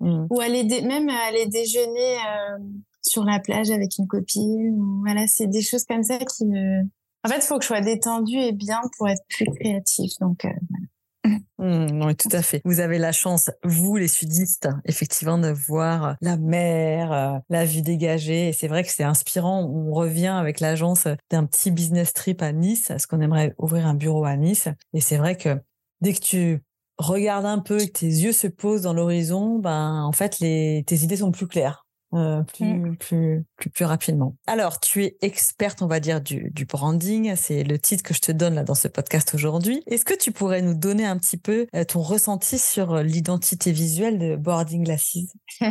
Mmh. 0.00 0.26
Ou 0.28 0.40
aller 0.40 0.64
même 0.82 1.08
aller 1.08 1.46
déjeuner 1.46 2.16
euh, 2.16 2.58
sur 3.02 3.22
la 3.22 3.38
plage 3.38 3.70
avec 3.70 3.98
une 3.98 4.08
copine. 4.08 4.76
voilà, 5.04 5.28
c'est 5.28 5.46
des 5.46 5.62
choses 5.62 5.84
comme 5.84 6.02
ça 6.02 6.18
qui 6.18 6.44
me... 6.44 6.82
En 7.24 7.28
fait, 7.28 7.36
il 7.36 7.42
faut 7.42 7.56
que 7.56 7.62
je 7.62 7.68
sois 7.68 7.80
détendue 7.82 8.38
et 8.38 8.52
bien 8.52 8.80
pour 8.96 9.08
être 9.08 9.22
plus 9.28 9.46
créative. 9.60 10.10
Donc, 10.20 10.40
voilà. 10.42 10.86
Mmh, 11.60 12.04
oui, 12.04 12.14
tout 12.14 12.28
à 12.30 12.40
fait. 12.40 12.62
Vous 12.64 12.78
avez 12.78 12.98
la 12.98 13.10
chance, 13.10 13.50
vous 13.64 13.96
les 13.96 14.06
sudistes, 14.06 14.68
effectivement, 14.84 15.38
de 15.38 15.48
voir 15.48 16.16
la 16.20 16.36
mer, 16.36 17.12
euh, 17.12 17.38
la 17.50 17.64
vue 17.64 17.82
dégagée. 17.82 18.48
Et 18.48 18.52
c'est 18.52 18.68
vrai 18.68 18.84
que 18.84 18.90
c'est 18.90 19.02
inspirant. 19.02 19.64
On 19.64 19.92
revient 19.92 20.28
avec 20.28 20.60
l'agence 20.60 21.08
d'un 21.30 21.46
petit 21.46 21.72
business 21.72 22.12
trip 22.12 22.42
à 22.42 22.52
Nice, 22.52 22.86
parce 22.86 23.06
qu'on 23.06 23.20
aimerait 23.20 23.56
ouvrir 23.58 23.88
un 23.88 23.94
bureau 23.94 24.24
à 24.24 24.36
Nice. 24.36 24.68
Et 24.94 25.00
c'est 25.00 25.16
vrai 25.16 25.36
que 25.36 25.60
dès 26.00 26.12
que 26.14 26.20
tu 26.20 26.62
regardes 26.96 27.46
un 27.46 27.58
peu 27.58 27.80
et 27.80 27.88
que 27.88 27.98
tes 27.98 28.06
yeux 28.06 28.32
se 28.32 28.46
posent 28.46 28.82
dans 28.82 28.94
l'horizon, 28.94 29.58
ben, 29.58 30.02
en 30.04 30.12
fait, 30.12 30.38
les, 30.38 30.84
tes 30.86 30.98
idées 30.98 31.16
sont 31.16 31.32
plus 31.32 31.48
claires. 31.48 31.87
Euh, 32.14 32.42
plus, 32.42 32.64
mmh. 32.64 32.96
plus, 32.96 33.44
plus, 33.56 33.68
plus 33.70 33.84
rapidement. 33.84 34.34
Alors, 34.46 34.80
tu 34.80 35.04
es 35.04 35.18
experte, 35.20 35.82
on 35.82 35.86
va 35.86 36.00
dire, 36.00 36.22
du, 36.22 36.50
du 36.54 36.64
branding. 36.64 37.36
C'est 37.36 37.64
le 37.64 37.78
titre 37.78 38.02
que 38.02 38.14
je 38.14 38.20
te 38.20 38.32
donne 38.32 38.54
là 38.54 38.64
dans 38.64 38.74
ce 38.74 38.88
podcast 38.88 39.34
aujourd'hui. 39.34 39.82
Est-ce 39.86 40.06
que 40.06 40.14
tu 40.14 40.32
pourrais 40.32 40.62
nous 40.62 40.72
donner 40.72 41.04
un 41.04 41.18
petit 41.18 41.36
peu 41.36 41.66
euh, 41.74 41.84
ton 41.84 42.00
ressenti 42.00 42.58
sur 42.58 42.94
euh, 42.94 43.02
l'identité 43.02 43.72
visuelle 43.72 44.18
de 44.18 44.36
Boarding 44.36 44.84
Glasses? 44.84 45.18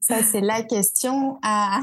Ça, 0.00 0.22
c'est 0.22 0.40
la 0.40 0.62
question 0.62 1.38
à, 1.42 1.80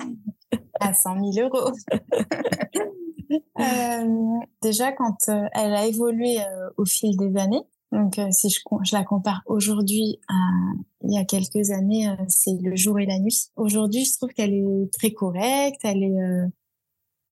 à 0.79 0.93
100 0.93 1.33
000 1.33 1.49
euros. 1.49 1.73
euh, 3.59 4.39
déjà, 4.61 4.93
quand 4.93 5.17
elle 5.27 5.75
a 5.75 5.85
évolué 5.85 6.37
au 6.77 6.85
fil 6.85 7.17
des 7.17 7.35
années, 7.37 7.63
donc, 7.91 8.19
euh, 8.19 8.27
si 8.31 8.49
je, 8.49 8.59
je, 8.83 8.95
la 8.95 9.03
compare 9.03 9.41
aujourd'hui 9.45 10.19
à 10.27 10.33
il 11.03 11.13
y 11.13 11.17
a 11.17 11.23
quelques 11.23 11.71
années, 11.71 12.09
euh, 12.09 12.15
c'est 12.27 12.57
le 12.61 12.75
jour 12.75 12.99
et 12.99 13.05
la 13.05 13.17
nuit. 13.17 13.49
Aujourd'hui, 13.55 14.03
je 14.03 14.17
trouve 14.17 14.29
qu'elle 14.29 14.53
est 14.53 14.93
très 14.93 15.11
correcte, 15.11 15.79
elle 15.83 16.03
est, 16.03 16.21
euh, 16.21 16.47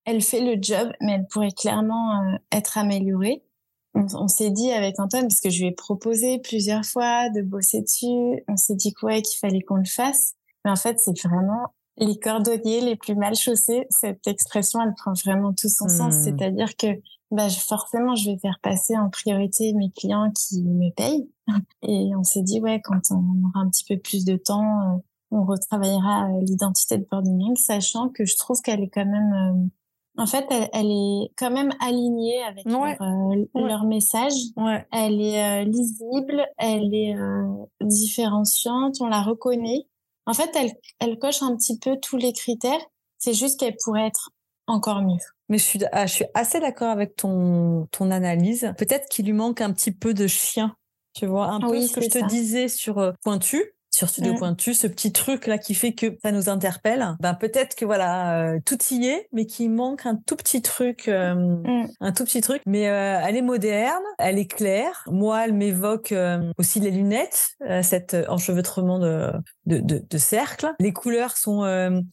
elle 0.05 0.21
fait 0.21 0.41
le 0.41 0.61
job, 0.61 0.91
mais 1.01 1.13
elle 1.13 1.27
pourrait 1.27 1.51
clairement 1.51 2.37
être 2.51 2.77
améliorée. 2.77 3.43
On, 3.95 4.27
s'est 4.27 4.51
dit 4.51 4.71
avec 4.71 4.99
Antoine, 4.99 5.23
parce 5.23 5.39
que 5.39 5.49
je 5.49 5.61
lui 5.61 5.67
ai 5.67 5.71
proposé 5.71 6.39
plusieurs 6.39 6.83
fois 6.83 7.29
de 7.29 7.41
bosser 7.41 7.81
dessus, 7.81 8.43
on 8.49 8.57
s'est 8.57 8.75
dit 8.75 8.93
quoi 8.93 9.21
qu'il 9.21 9.39
fallait 9.39 9.61
qu'on 9.61 9.77
le 9.77 9.85
fasse. 9.85 10.33
Mais 10.63 10.71
en 10.71 10.75
fait, 10.75 10.99
c'est 10.99 11.17
vraiment 11.21 11.73
les 11.97 12.19
cordonniers 12.19 12.81
les 12.81 12.97
plus 12.97 13.15
mal 13.15 13.35
chaussés. 13.35 13.87
Cette 13.89 14.27
expression, 14.27 14.81
elle 14.81 14.93
prend 14.95 15.13
vraiment 15.13 15.53
tout 15.53 15.69
son 15.69 15.87
sens. 15.87 16.15
Mmh. 16.15 16.23
C'est-à-dire 16.23 16.75
que 16.75 16.87
bah, 17.31 17.49
forcément, 17.49 18.15
je 18.15 18.31
vais 18.31 18.37
faire 18.37 18.59
passer 18.61 18.97
en 18.97 19.09
priorité 19.09 19.73
mes 19.73 19.91
clients 19.91 20.31
qui 20.31 20.63
me 20.63 20.91
payent. 20.91 21.29
Et 21.81 22.15
on 22.15 22.23
s'est 22.23 22.43
dit, 22.43 22.59
ouais, 22.59 22.81
quand 22.83 23.01
on 23.11 23.47
aura 23.47 23.59
un 23.59 23.69
petit 23.69 23.85
peu 23.85 23.99
plus 23.99 24.25
de 24.25 24.37
temps, 24.37 24.81
euh, 24.81 24.97
on 25.31 25.43
retravaillera 25.43 26.29
euh, 26.29 26.41
l'identité 26.41 26.97
de 26.97 27.07
Boarding 27.09 27.55
sachant 27.55 28.09
que 28.09 28.25
je 28.25 28.37
trouve 28.37 28.61
qu'elle 28.61 28.81
est 28.81 28.89
quand 28.89 29.05
même, 29.05 29.33
euh, 29.33 30.21
en 30.21 30.27
fait, 30.27 30.45
elle, 30.71 30.91
est 30.91 31.31
quand 31.35 31.51
même 31.51 31.71
alignée 31.81 32.41
avec 32.43 32.65
leur, 32.65 33.83
message. 33.85 34.33
Elle 34.91 35.19
est 35.19 35.65
lisible, 35.65 36.45
elle 36.57 36.93
est 36.93 37.15
différenciante, 37.81 38.95
on 39.01 39.07
la 39.07 39.21
reconnaît. 39.21 39.87
En 40.25 40.33
fait, 40.33 40.49
elle, 40.55 40.71
elle 40.99 41.19
coche 41.19 41.41
un 41.41 41.57
petit 41.57 41.77
peu 41.79 41.97
tous 42.01 42.15
les 42.15 42.31
critères. 42.31 42.79
C'est 43.17 43.33
juste 43.33 43.59
qu'elle 43.59 43.75
pourrait 43.83 44.07
être 44.07 44.29
encore 44.67 45.01
mieux. 45.01 45.19
Mais 45.49 45.57
je 45.57 45.63
suis, 45.63 45.79
ah, 45.91 46.05
je 46.05 46.13
suis 46.13 46.25
assez 46.33 46.59
d'accord 46.59 46.89
avec 46.89 47.15
ton, 47.15 47.87
ton 47.91 48.11
analyse. 48.11 48.73
Peut-être 48.77 49.07
qu'il 49.09 49.25
lui 49.25 49.33
manque 49.33 49.61
un 49.61 49.71
petit 49.71 49.91
peu 49.91 50.13
de 50.13 50.27
chien. 50.27 50.75
Tu 51.13 51.25
vois, 51.25 51.47
un 51.47 51.61
peu 51.61 51.79
ce 51.81 51.93
que 51.93 52.01
je 52.01 52.09
te 52.09 52.27
disais 52.27 52.67
sur 52.67 52.99
euh, 52.99 53.11
Pointu 53.23 53.71
sur 53.91 54.09
Studio 54.09 54.33
mmh. 54.33 54.37
Pointu, 54.39 54.73
ce 54.73 54.87
petit 54.87 55.13
truc 55.13 55.47
là 55.47 55.57
qui 55.57 55.73
fait 55.73 55.93
que 55.93 56.17
ça 56.21 56.33
nous 56.33 56.49
interpelle. 56.49 57.15
Ben 57.21 57.33
peut-être 57.33 57.75
que 57.75 57.85
voilà, 57.85 58.41
euh, 58.41 58.59
tout 58.65 58.77
y 58.91 59.07
est, 59.07 59.29
mais 59.31 59.45
qu'il 59.45 59.71
manque 59.71 60.05
un 60.05 60.17
tout 60.17 60.35
petit 60.35 60.61
truc, 60.61 61.07
euh, 61.07 61.33
mmh. 61.33 61.87
un 62.01 62.11
tout 62.11 62.25
petit 62.25 62.41
truc. 62.41 62.61
Mais 62.65 62.81
elle 62.81 63.37
est 63.37 63.41
moderne, 63.41 64.03
elle 64.19 64.37
est 64.37 64.51
claire. 64.53 65.05
Moi, 65.07 65.45
elle 65.45 65.53
m'évoque 65.53 66.13
aussi 66.57 66.81
les 66.81 66.91
lunettes, 66.91 67.55
cet 67.83 68.17
enchevêtrement 68.27 68.99
de, 68.99 69.31
de, 69.65 69.77
de, 69.77 70.03
de 70.05 70.17
cercle. 70.17 70.73
Les 70.81 70.91
couleurs 70.91 71.37
sont 71.37 71.63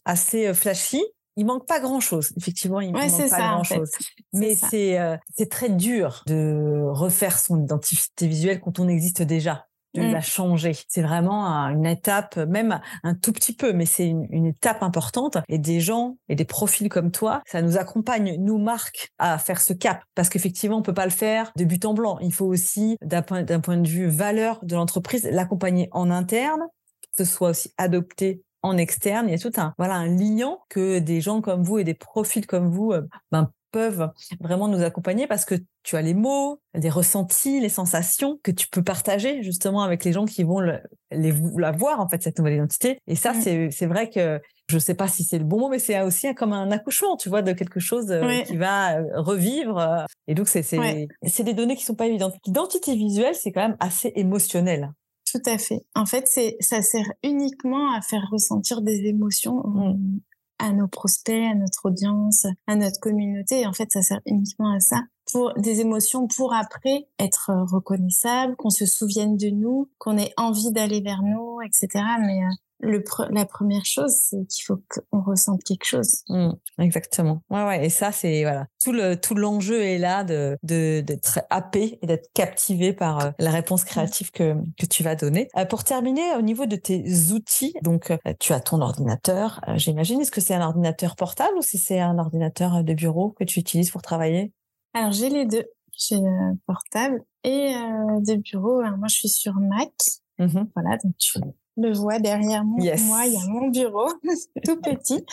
assez 0.04 0.54
flashy 0.54 1.02
il 1.36 1.46
manque 1.46 1.66
pas 1.66 1.80
grand 1.80 2.00
chose. 2.00 2.32
Effectivement, 2.36 2.80
il 2.80 2.92
manque 2.92 3.30
pas 3.30 3.38
grand 3.38 3.64
chose. 3.64 3.90
Mais 4.32 4.54
c'est 4.54 4.98
euh, 4.98 5.16
c'est 5.34 5.50
très 5.50 5.68
dur 5.68 6.22
de 6.26 6.82
refaire 6.88 7.38
son 7.38 7.62
identité 7.62 8.26
visuelle 8.26 8.60
quand 8.60 8.78
on 8.78 8.88
existe 8.88 9.22
déjà 9.22 9.66
de 9.94 10.02
mmh. 10.02 10.10
la 10.10 10.20
changer. 10.20 10.72
C'est 10.88 11.02
vraiment 11.02 11.46
une 11.68 11.86
étape, 11.86 12.36
même 12.36 12.80
un 13.02 13.14
tout 13.14 13.32
petit 13.32 13.52
peu, 13.52 13.72
mais 13.72 13.86
c'est 13.86 14.06
une, 14.06 14.46
étape 14.46 14.82
importante. 14.82 15.38
Et 15.48 15.58
des 15.58 15.80
gens 15.80 16.16
et 16.28 16.34
des 16.34 16.44
profils 16.44 16.88
comme 16.88 17.10
toi, 17.10 17.42
ça 17.46 17.62
nous 17.62 17.76
accompagne, 17.76 18.36
nous 18.38 18.58
marque 18.58 19.10
à 19.18 19.38
faire 19.38 19.60
ce 19.60 19.72
cap. 19.72 20.02
Parce 20.14 20.28
qu'effectivement, 20.28 20.78
on 20.78 20.82
peut 20.82 20.94
pas 20.94 21.04
le 21.04 21.10
faire 21.10 21.52
de 21.56 21.64
but 21.64 21.84
en 21.84 21.94
blanc. 21.94 22.18
Il 22.20 22.32
faut 22.32 22.46
aussi, 22.46 22.96
d'un 23.02 23.22
point, 23.22 23.44
point 23.44 23.76
de 23.76 23.88
vue 23.88 24.06
valeur 24.06 24.60
de 24.62 24.74
l'entreprise, 24.74 25.28
l'accompagner 25.30 25.88
en 25.92 26.10
interne, 26.10 26.62
que 27.02 27.24
ce 27.24 27.30
soit 27.30 27.50
aussi 27.50 27.72
adopté 27.76 28.42
en 28.62 28.76
externe. 28.76 29.28
Il 29.28 29.32
y 29.32 29.34
a 29.34 29.38
tout 29.38 29.52
un 29.60 29.74
voilà 29.78 29.94
un 29.94 30.06
lien 30.06 30.58
que 30.68 30.98
des 30.98 31.20
gens 31.20 31.40
comme 31.40 31.62
vous 31.62 31.78
et 31.78 31.84
des 31.84 31.94
profils 31.94 32.46
comme 32.46 32.68
vous 32.68 32.92
euh, 32.92 33.02
ben, 33.30 33.50
peuvent 33.72 34.10
vraiment 34.40 34.68
nous 34.68 34.82
accompagner 34.82 35.26
parce 35.26 35.44
que 35.44 35.56
tu 35.82 35.96
as 35.96 36.02
les 36.02 36.14
mots, 36.14 36.60
les 36.74 36.90
ressentis, 36.90 37.58
les 37.58 37.68
sensations 37.68 38.38
que 38.42 38.52
tu 38.52 38.68
peux 38.68 38.82
partager 38.82 39.42
justement 39.42 39.82
avec 39.82 40.04
les 40.04 40.12
gens 40.12 40.26
qui 40.26 40.44
vont 40.44 40.60
les, 40.60 41.34
la 41.56 41.72
voir 41.72 41.98
en 42.00 42.08
fait 42.08 42.22
cette 42.22 42.38
nouvelle 42.38 42.54
identité. 42.54 42.98
Et 43.08 43.16
ça, 43.16 43.32
mmh. 43.32 43.70
c'est 43.70 43.86
vrai 43.86 44.10
que 44.10 44.40
je 44.68 44.78
sais 44.78 44.94
pas 44.94 45.08
si 45.08 45.24
c'est 45.24 45.38
le 45.38 45.44
bon 45.44 45.58
mot, 45.58 45.68
mais 45.68 45.78
c'est 45.78 46.00
aussi 46.02 46.32
comme 46.34 46.52
un 46.52 46.70
accouchement, 46.70 47.16
tu 47.16 47.28
vois, 47.28 47.42
de 47.42 47.52
quelque 47.52 47.80
chose 47.80 48.10
euh, 48.10 48.42
qui 48.42 48.56
va 48.56 48.98
euh, 48.98 49.20
revivre. 49.20 50.06
Et 50.28 50.34
donc, 50.34 50.48
c'est 50.48 50.62
c'est 50.62 51.44
des 51.44 51.54
données 51.54 51.76
qui 51.76 51.84
sont 51.84 51.94
pas 51.94 52.06
évidentes. 52.06 52.34
L'identité 52.46 52.94
visuelle, 52.94 53.34
c'est 53.34 53.52
quand 53.52 53.62
même 53.62 53.76
assez 53.80 54.12
émotionnel. 54.14 54.92
Tout 55.32 55.40
à 55.46 55.56
fait. 55.56 55.86
En 55.94 56.04
fait, 56.04 56.24
c'est 56.26 56.56
ça 56.60 56.82
sert 56.82 57.10
uniquement 57.22 57.94
à 57.94 58.02
faire 58.02 58.28
ressentir 58.30 58.82
des 58.82 59.06
émotions 59.06 59.62
mmh. 59.66 60.20
à 60.58 60.72
nos 60.74 60.88
prospects, 60.88 61.50
à 61.50 61.54
notre 61.54 61.86
audience, 61.86 62.44
à 62.66 62.76
notre 62.76 63.00
communauté. 63.00 63.66
en 63.66 63.72
fait, 63.72 63.90
ça 63.90 64.02
sert 64.02 64.20
uniquement 64.26 64.74
à 64.74 64.80
ça 64.80 65.00
pour 65.32 65.52
des 65.54 65.80
émotions 65.80 66.26
pour 66.28 66.54
après 66.54 67.08
être 67.18 67.50
reconnaissable, 67.70 68.56
qu'on 68.56 68.70
se 68.70 68.86
souvienne 68.86 69.36
de 69.36 69.48
nous, 69.48 69.90
qu'on 69.98 70.18
ait 70.18 70.32
envie 70.36 70.72
d'aller 70.72 71.00
vers 71.00 71.22
nous, 71.22 71.60
etc. 71.62 72.04
Mais 72.20 72.44
euh, 72.44 72.48
le 72.82 73.02
la 73.30 73.46
première 73.46 73.84
chose, 73.84 74.12
c'est 74.12 74.44
qu'il 74.48 74.64
faut 74.64 74.78
qu'on 74.88 75.22
ressente 75.22 75.62
quelque 75.64 75.84
chose. 75.84 76.22
Mmh, 76.28 76.50
exactement. 76.78 77.42
Ouais, 77.48 77.64
ouais. 77.64 77.86
Et 77.86 77.88
ça, 77.88 78.12
c'est 78.12 78.42
voilà, 78.42 78.66
tout 78.82 78.92
le 78.92 79.16
tout 79.16 79.34
l'enjeu 79.34 79.82
est 79.82 79.98
là 79.98 80.24
de 80.24 80.58
d'être 80.62 81.40
happé 81.48 81.98
et 82.02 82.06
d'être 82.06 82.28
captivé 82.34 82.92
par 82.92 83.24
euh, 83.24 83.30
la 83.38 83.50
réponse 83.50 83.84
créative 83.84 84.30
que 84.32 84.54
que 84.78 84.86
tu 84.86 85.02
vas 85.02 85.14
donner. 85.14 85.48
Euh, 85.56 85.64
pour 85.64 85.84
terminer, 85.84 86.34
au 86.36 86.42
niveau 86.42 86.66
de 86.66 86.76
tes 86.76 87.04
outils, 87.32 87.74
donc 87.82 88.10
euh, 88.10 88.18
tu 88.40 88.52
as 88.52 88.60
ton 88.60 88.80
ordinateur, 88.80 89.60
j'imagine. 89.76 90.20
Est-ce 90.20 90.32
que 90.32 90.40
c'est 90.40 90.54
un 90.54 90.66
ordinateur 90.66 91.16
portable 91.16 91.56
ou 91.56 91.62
si 91.62 91.78
c'est 91.78 92.00
un 92.00 92.18
ordinateur 92.18 92.82
de 92.82 92.94
bureau 92.94 93.30
que 93.30 93.44
tu 93.44 93.60
utilises 93.60 93.90
pour 93.90 94.02
travailler? 94.02 94.52
Alors 94.94 95.12
j'ai 95.12 95.28
les 95.28 95.46
deux. 95.46 95.64
J'ai 95.96 96.20
portable 96.66 97.22
et 97.44 97.74
de 97.74 98.36
bureau. 98.36 98.80
Alors, 98.80 98.96
moi, 98.96 99.08
je 99.08 99.16
suis 99.16 99.28
sur 99.28 99.54
Mac. 99.54 99.92
Mmh 100.38 100.64
voilà, 100.74 100.96
donc 101.04 101.16
tu 101.18 101.38
le 101.76 101.92
vois 101.92 102.18
derrière 102.18 102.64
moi. 102.64 102.78
Moi, 102.78 103.26
il 103.26 103.32
y 103.32 103.36
a 103.36 103.46
mon 103.46 103.68
bureau, 103.68 104.08
tout 104.64 104.80
petit. 104.80 105.24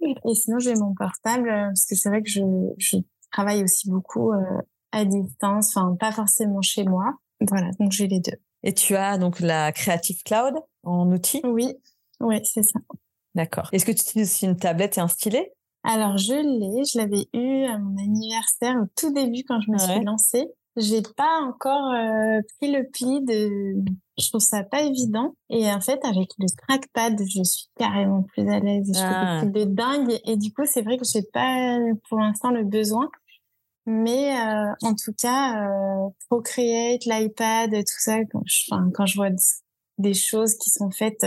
Et 0.00 0.34
sinon, 0.34 0.58
j'ai 0.58 0.74
mon 0.74 0.94
portable 0.94 1.48
parce 1.48 1.86
que 1.86 1.94
c'est 1.94 2.08
vrai 2.08 2.22
que 2.22 2.28
je, 2.28 2.42
je 2.78 2.96
travaille 3.30 3.62
aussi 3.62 3.88
beaucoup 3.88 4.32
à 4.92 5.04
distance, 5.04 5.76
enfin 5.76 5.96
pas 5.98 6.12
forcément 6.12 6.60
chez 6.60 6.84
moi. 6.84 7.14
Voilà, 7.40 7.70
donc 7.78 7.92
j'ai 7.92 8.06
les 8.06 8.20
deux. 8.20 8.36
Et 8.62 8.74
tu 8.74 8.96
as 8.96 9.18
donc 9.18 9.40
la 9.40 9.72
Creative 9.72 10.22
Cloud 10.24 10.54
en 10.82 11.10
outil? 11.10 11.40
Oui, 11.44 11.74
oui, 12.20 12.40
c'est 12.44 12.62
ça. 12.62 12.80
D'accord. 13.34 13.68
Est-ce 13.72 13.84
que 13.84 13.92
tu 13.92 14.00
utilises 14.00 14.30
aussi 14.30 14.46
une 14.46 14.56
tablette 14.56 14.98
et 14.98 15.00
un 15.00 15.08
stylet? 15.08 15.52
Alors 15.84 16.16
je 16.16 16.32
l'ai, 16.32 16.84
je 16.84 16.98
l'avais 16.98 17.28
eu 17.34 17.66
à 17.66 17.78
mon 17.78 17.96
anniversaire 17.98 18.76
au 18.82 18.86
tout 18.96 19.12
début 19.12 19.44
quand 19.46 19.60
je 19.60 19.70
me 19.70 19.78
suis 19.78 20.02
lancée. 20.02 20.48
J'ai 20.76 21.02
pas 21.16 21.40
encore 21.42 21.92
euh, 21.92 22.40
pris 22.58 22.72
le 22.72 22.88
pli 22.90 23.22
de. 23.22 23.84
Je 24.18 24.28
trouve 24.28 24.40
ça 24.40 24.64
pas 24.64 24.82
évident. 24.82 25.36
Et 25.48 25.70
en 25.70 25.80
fait, 25.80 26.04
avec 26.04 26.30
le 26.38 26.46
trackpad, 26.48 27.20
je 27.20 27.44
suis 27.44 27.66
carrément 27.76 28.22
plus 28.22 28.48
à 28.50 28.58
l'aise. 28.58 28.90
Je 28.92 28.98
fais 28.98 29.46
des 29.46 29.62
ah. 29.62 29.64
de 29.66 29.72
dingue. 29.72 30.20
Et 30.24 30.36
du 30.36 30.52
coup, 30.52 30.62
c'est 30.64 30.82
vrai 30.82 30.96
que 30.96 31.04
j'ai 31.04 31.22
pas 31.22 31.78
pour 32.08 32.18
l'instant 32.18 32.50
le 32.50 32.64
besoin. 32.64 33.08
Mais 33.86 34.36
euh, 34.36 34.72
en 34.82 34.94
tout 34.94 35.12
cas, 35.12 35.68
euh, 35.68 36.08
Procreate, 36.28 37.04
l'iPad, 37.04 37.70
tout 37.70 38.00
ça, 38.00 38.24
quand 38.32 38.42
je, 38.46 38.74
quand 38.94 39.06
je 39.06 39.16
vois 39.16 39.30
des 39.98 40.14
choses 40.14 40.54
qui 40.56 40.70
sont 40.70 40.90
faites, 40.90 41.24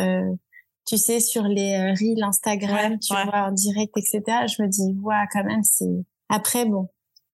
tu 0.88 0.98
sais, 0.98 1.20
sur 1.20 1.44
les 1.44 1.76
euh, 1.76 1.94
reels 1.94 2.24
Instagram, 2.24 2.98
tu 3.00 3.14
vois, 3.14 3.48
en 3.48 3.52
direct, 3.52 3.96
etc., 3.98 4.24
je 4.48 4.64
me 4.64 4.68
dis, 4.68 4.98
ouais, 5.02 5.16
quand 5.32 5.44
même, 5.44 5.64
c'est... 5.64 6.06
Après, 6.30 6.66
bon, 6.66 6.88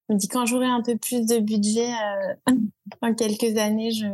je 0.08 0.14
me 0.14 0.18
dis, 0.18 0.28
quand 0.28 0.44
j'aurai 0.44 0.66
un 0.66 0.82
peu 0.82 0.96
plus 0.96 1.24
de 1.26 1.38
budget, 1.38 1.88
euh, 1.88 2.52
dans 3.02 3.14
quelques 3.14 3.56
années, 3.56 3.92
je 3.92 4.06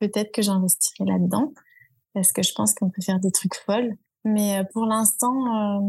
peut-être 0.00 0.32
que 0.32 0.42
j'investirai 0.42 1.04
là-dedans, 1.04 1.52
parce 2.14 2.32
que 2.32 2.42
je 2.42 2.52
pense 2.54 2.74
qu'on 2.74 2.88
peut 2.88 3.02
faire 3.02 3.20
des 3.20 3.30
trucs 3.30 3.54
folles. 3.54 3.96
Mais 4.24 4.64
pour 4.72 4.86
l'instant, 4.86 5.80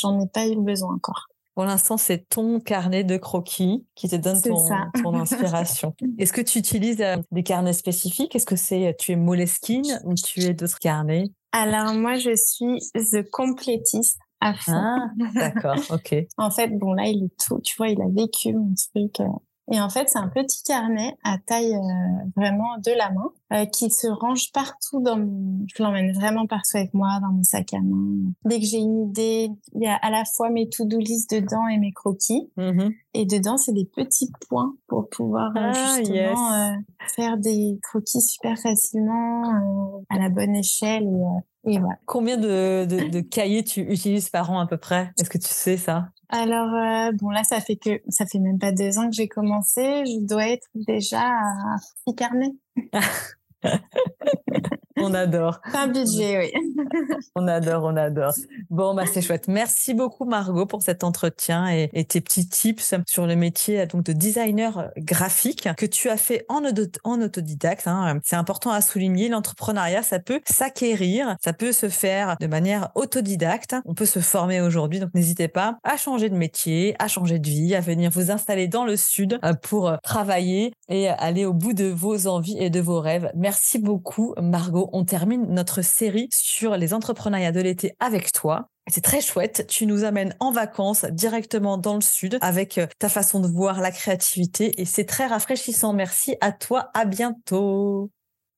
j'en 0.00 0.18
ai 0.22 0.26
pas 0.28 0.48
eu 0.48 0.56
besoin 0.56 0.94
encore. 0.94 1.26
Pour 1.56 1.64
l'instant, 1.64 1.96
c'est 1.96 2.28
ton 2.28 2.60
carnet 2.60 3.02
de 3.02 3.16
croquis 3.16 3.86
qui 3.94 4.10
te 4.10 4.16
donne 4.16 4.42
ton, 4.42 5.14
inspiration. 5.14 5.94
Est-ce 6.18 6.34
que 6.34 6.42
tu 6.42 6.58
utilises 6.58 7.00
euh, 7.00 7.16
des 7.32 7.42
carnets 7.42 7.72
spécifiques? 7.72 8.36
Est-ce 8.36 8.44
que 8.44 8.56
c'est 8.56 8.94
tu 8.98 9.12
es 9.12 9.16
Moleskine 9.16 9.98
ou 10.04 10.12
tu 10.12 10.40
es 10.40 10.52
d'autres 10.52 10.78
carnets? 10.78 11.30
Alors 11.58 11.94
moi, 11.94 12.16
je 12.16 12.36
suis 12.36 12.80
the 12.94 13.22
complétiste 13.30 14.18
à 14.42 14.52
fond. 14.52 14.72
Ah, 14.74 15.08
d'accord, 15.34 15.78
ok. 15.88 16.14
en 16.36 16.50
fait, 16.50 16.68
bon 16.68 16.92
là, 16.92 17.06
il 17.06 17.24
est 17.24 17.46
tout. 17.46 17.60
Tu 17.62 17.74
vois, 17.78 17.88
il 17.88 17.98
a 18.02 18.08
vécu 18.08 18.52
mon 18.52 18.74
truc. 18.74 19.26
Euh, 19.68 19.74
et 19.74 19.80
en 19.80 19.88
fait, 19.88 20.08
c'est 20.08 20.18
un 20.18 20.28
petit 20.28 20.62
carnet 20.62 21.16
à 21.24 21.38
taille 21.38 21.74
euh, 21.74 22.30
vraiment 22.36 22.78
de 22.78 22.92
la 22.96 23.10
main 23.10 23.32
euh, 23.52 23.66
qui 23.66 23.90
se 23.90 24.06
range 24.06 24.52
partout 24.52 25.00
dans 25.00 25.16
mon... 25.16 25.66
Je 25.74 25.82
l'emmène 25.82 26.12
vraiment 26.12 26.46
partout 26.46 26.76
avec 26.76 26.94
moi, 26.94 27.18
dans 27.20 27.32
mon 27.32 27.42
sac 27.42 27.74
à 27.74 27.80
main. 27.80 28.32
Dès 28.44 28.60
que 28.60 28.66
j'ai 28.66 28.78
une 28.78 29.08
idée, 29.08 29.50
il 29.74 29.82
y 29.82 29.86
a 29.86 29.96
à 29.96 30.10
la 30.10 30.24
fois 30.24 30.50
mes 30.50 30.68
to-do 30.68 30.98
list 30.98 31.30
dedans 31.34 31.66
et 31.68 31.78
mes 31.78 31.92
croquis. 31.92 32.50
Mm-hmm. 32.56 32.94
Et 33.14 33.26
dedans, 33.26 33.56
c'est 33.56 33.72
des 33.72 33.84
petits 33.84 34.30
points 34.48 34.74
pour 34.86 35.08
pouvoir 35.08 35.50
euh, 35.56 35.72
ah, 35.74 35.98
justement 35.98 36.76
faire 37.14 37.36
des 37.36 37.78
croquis 37.82 38.20
super 38.20 38.58
facilement 38.58 40.02
à 40.10 40.18
la 40.18 40.28
bonne 40.28 40.54
échelle. 40.54 41.06
Et, 41.06 41.55
et 41.66 41.78
voilà. 41.78 41.96
Combien 42.06 42.36
de, 42.36 42.84
de, 42.84 43.08
de 43.08 43.20
cahiers 43.20 43.64
tu 43.64 43.80
utilises 43.80 44.28
par 44.28 44.50
an 44.50 44.60
à 44.60 44.66
peu 44.66 44.76
près? 44.76 45.12
Est-ce 45.18 45.30
que 45.30 45.38
tu 45.38 45.48
sais 45.48 45.76
ça? 45.76 46.08
Alors 46.28 46.74
euh, 46.74 47.12
bon 47.12 47.30
là 47.30 47.44
ça 47.44 47.60
fait 47.60 47.76
que 47.76 48.02
ça 48.08 48.26
fait 48.26 48.40
même 48.40 48.58
pas 48.58 48.72
deux 48.72 48.98
ans 48.98 49.08
que 49.08 49.14
j'ai 49.14 49.28
commencé, 49.28 50.04
je 50.06 50.26
dois 50.26 50.48
être 50.48 50.66
déjà 50.74 51.22
à 51.22 51.76
six 52.06 52.14
carnets. 52.14 52.54
On 54.98 55.12
adore. 55.14 55.60
un 55.74 55.88
budget, 55.88 56.38
oui. 56.38 56.76
on 57.34 57.46
adore, 57.48 57.84
on 57.84 57.96
adore. 57.96 58.32
Bon, 58.70 58.94
bah 58.94 59.04
c'est 59.06 59.20
chouette. 59.20 59.46
Merci 59.48 59.94
beaucoup 59.94 60.24
Margot 60.24 60.66
pour 60.66 60.82
cet 60.82 61.04
entretien 61.04 61.68
et, 61.68 62.04
tes 62.04 62.20
petits 62.20 62.48
tips 62.48 62.94
sur 63.06 63.26
le 63.26 63.36
métier 63.36 63.84
donc 63.86 64.04
de 64.04 64.12
designer 64.12 64.90
graphique 64.96 65.68
que 65.76 65.86
tu 65.86 66.08
as 66.08 66.16
fait 66.16 66.46
en, 66.48 66.62
en 67.04 67.20
autodidacte. 67.20 67.86
Hein. 67.86 68.20
C'est 68.24 68.36
important 68.36 68.70
à 68.70 68.80
souligner. 68.80 69.28
L'entrepreneuriat, 69.28 70.02
ça 70.02 70.18
peut 70.18 70.40
s'acquérir, 70.44 71.36
ça 71.42 71.52
peut 71.52 71.72
se 71.72 71.88
faire 71.88 72.36
de 72.40 72.46
manière 72.46 72.90
autodidacte. 72.94 73.76
On 73.84 73.94
peut 73.94 74.06
se 74.06 74.20
former 74.20 74.60
aujourd'hui, 74.60 75.00
donc 75.00 75.12
n'hésitez 75.14 75.48
pas 75.48 75.78
à 75.84 75.96
changer 75.96 76.30
de 76.30 76.36
métier, 76.36 76.96
à 76.98 77.08
changer 77.08 77.38
de 77.38 77.48
vie, 77.48 77.74
à 77.74 77.80
venir 77.80 78.10
vous 78.10 78.30
installer 78.30 78.68
dans 78.68 78.84
le 78.84 78.96
sud 78.96 79.38
euh, 79.44 79.52
pour 79.54 79.92
travailler 80.02 80.72
et 80.88 81.08
aller 81.08 81.44
au 81.44 81.52
bout 81.52 81.72
de 81.72 81.86
vos 81.86 82.26
envies 82.26 82.56
et 82.58 82.70
de 82.70 82.80
vos 82.80 83.00
rêves. 83.00 83.30
Merci 83.34 83.78
beaucoup 83.78 84.34
Margot 84.40 84.85
on 84.92 85.04
termine 85.04 85.46
notre 85.48 85.82
série 85.82 86.28
sur 86.32 86.76
les 86.76 86.94
entrepreneuriats 86.94 87.52
de 87.52 87.60
l'été 87.60 87.92
avec 88.00 88.32
toi. 88.32 88.68
C'est 88.88 89.02
très 89.02 89.20
chouette. 89.20 89.66
Tu 89.68 89.86
nous 89.86 90.04
amènes 90.04 90.34
en 90.38 90.52
vacances 90.52 91.04
directement 91.06 91.76
dans 91.76 91.96
le 91.96 92.00
sud 92.00 92.38
avec 92.40 92.78
euh, 92.78 92.86
ta 92.98 93.08
façon 93.08 93.40
de 93.40 93.48
voir 93.48 93.80
la 93.80 93.90
créativité 93.90 94.80
et 94.80 94.84
c'est 94.84 95.04
très 95.04 95.26
rafraîchissant. 95.26 95.92
Merci 95.92 96.36
à 96.40 96.52
toi. 96.52 96.90
À 96.94 97.04
bientôt. 97.04 98.10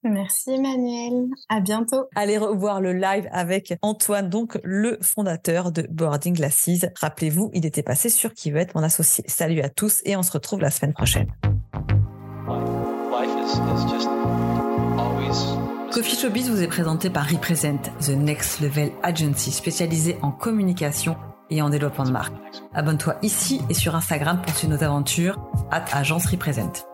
Merci 0.04 0.52
Emmanuel. 0.52 1.28
À 1.48 1.60
bientôt. 1.60 2.04
Allez 2.14 2.38
revoir 2.38 2.80
le 2.80 2.92
live 2.92 3.28
avec 3.32 3.74
Antoine, 3.82 4.28
donc 4.28 4.58
le 4.62 4.98
fondateur 5.02 5.72
de 5.72 5.86
Boarding 5.90 6.34
Glasses. 6.34 6.86
Rappelez-vous, 7.00 7.50
il 7.52 7.66
était 7.66 7.82
passé 7.82 8.08
sur 8.08 8.32
qui 8.32 8.50
veut 8.50 8.58
être 8.58 8.74
mon 8.74 8.82
associé. 8.82 9.24
Salut 9.26 9.60
à 9.60 9.68
tous 9.68 10.00
et 10.04 10.16
on 10.16 10.22
se 10.22 10.30
retrouve 10.30 10.60
la 10.60 10.70
semaine 10.70 10.92
prochaine. 10.92 11.28
Coffee 15.92 16.16
Showbiz 16.16 16.50
vous 16.50 16.62
est 16.62 16.68
présenté 16.68 17.08
par 17.08 17.26
Represent, 17.26 17.80
The 18.00 18.10
Next 18.10 18.60
Level 18.60 18.92
Agency 19.02 19.50
spécialisée 19.50 20.18
en 20.20 20.30
communication 20.30 21.16
et 21.48 21.62
en 21.62 21.70
développement 21.70 22.04
de 22.04 22.10
marque. 22.10 22.34
Abonne-toi 22.74 23.16
ici 23.22 23.62
et 23.70 23.74
sur 23.74 23.96
Instagram 23.96 24.42
pour 24.42 24.54
suivre 24.54 24.74
nos 24.74 24.84
aventures. 24.84 25.40
At 25.70 25.86
Agence 25.92 26.26
Represent. 26.26 26.84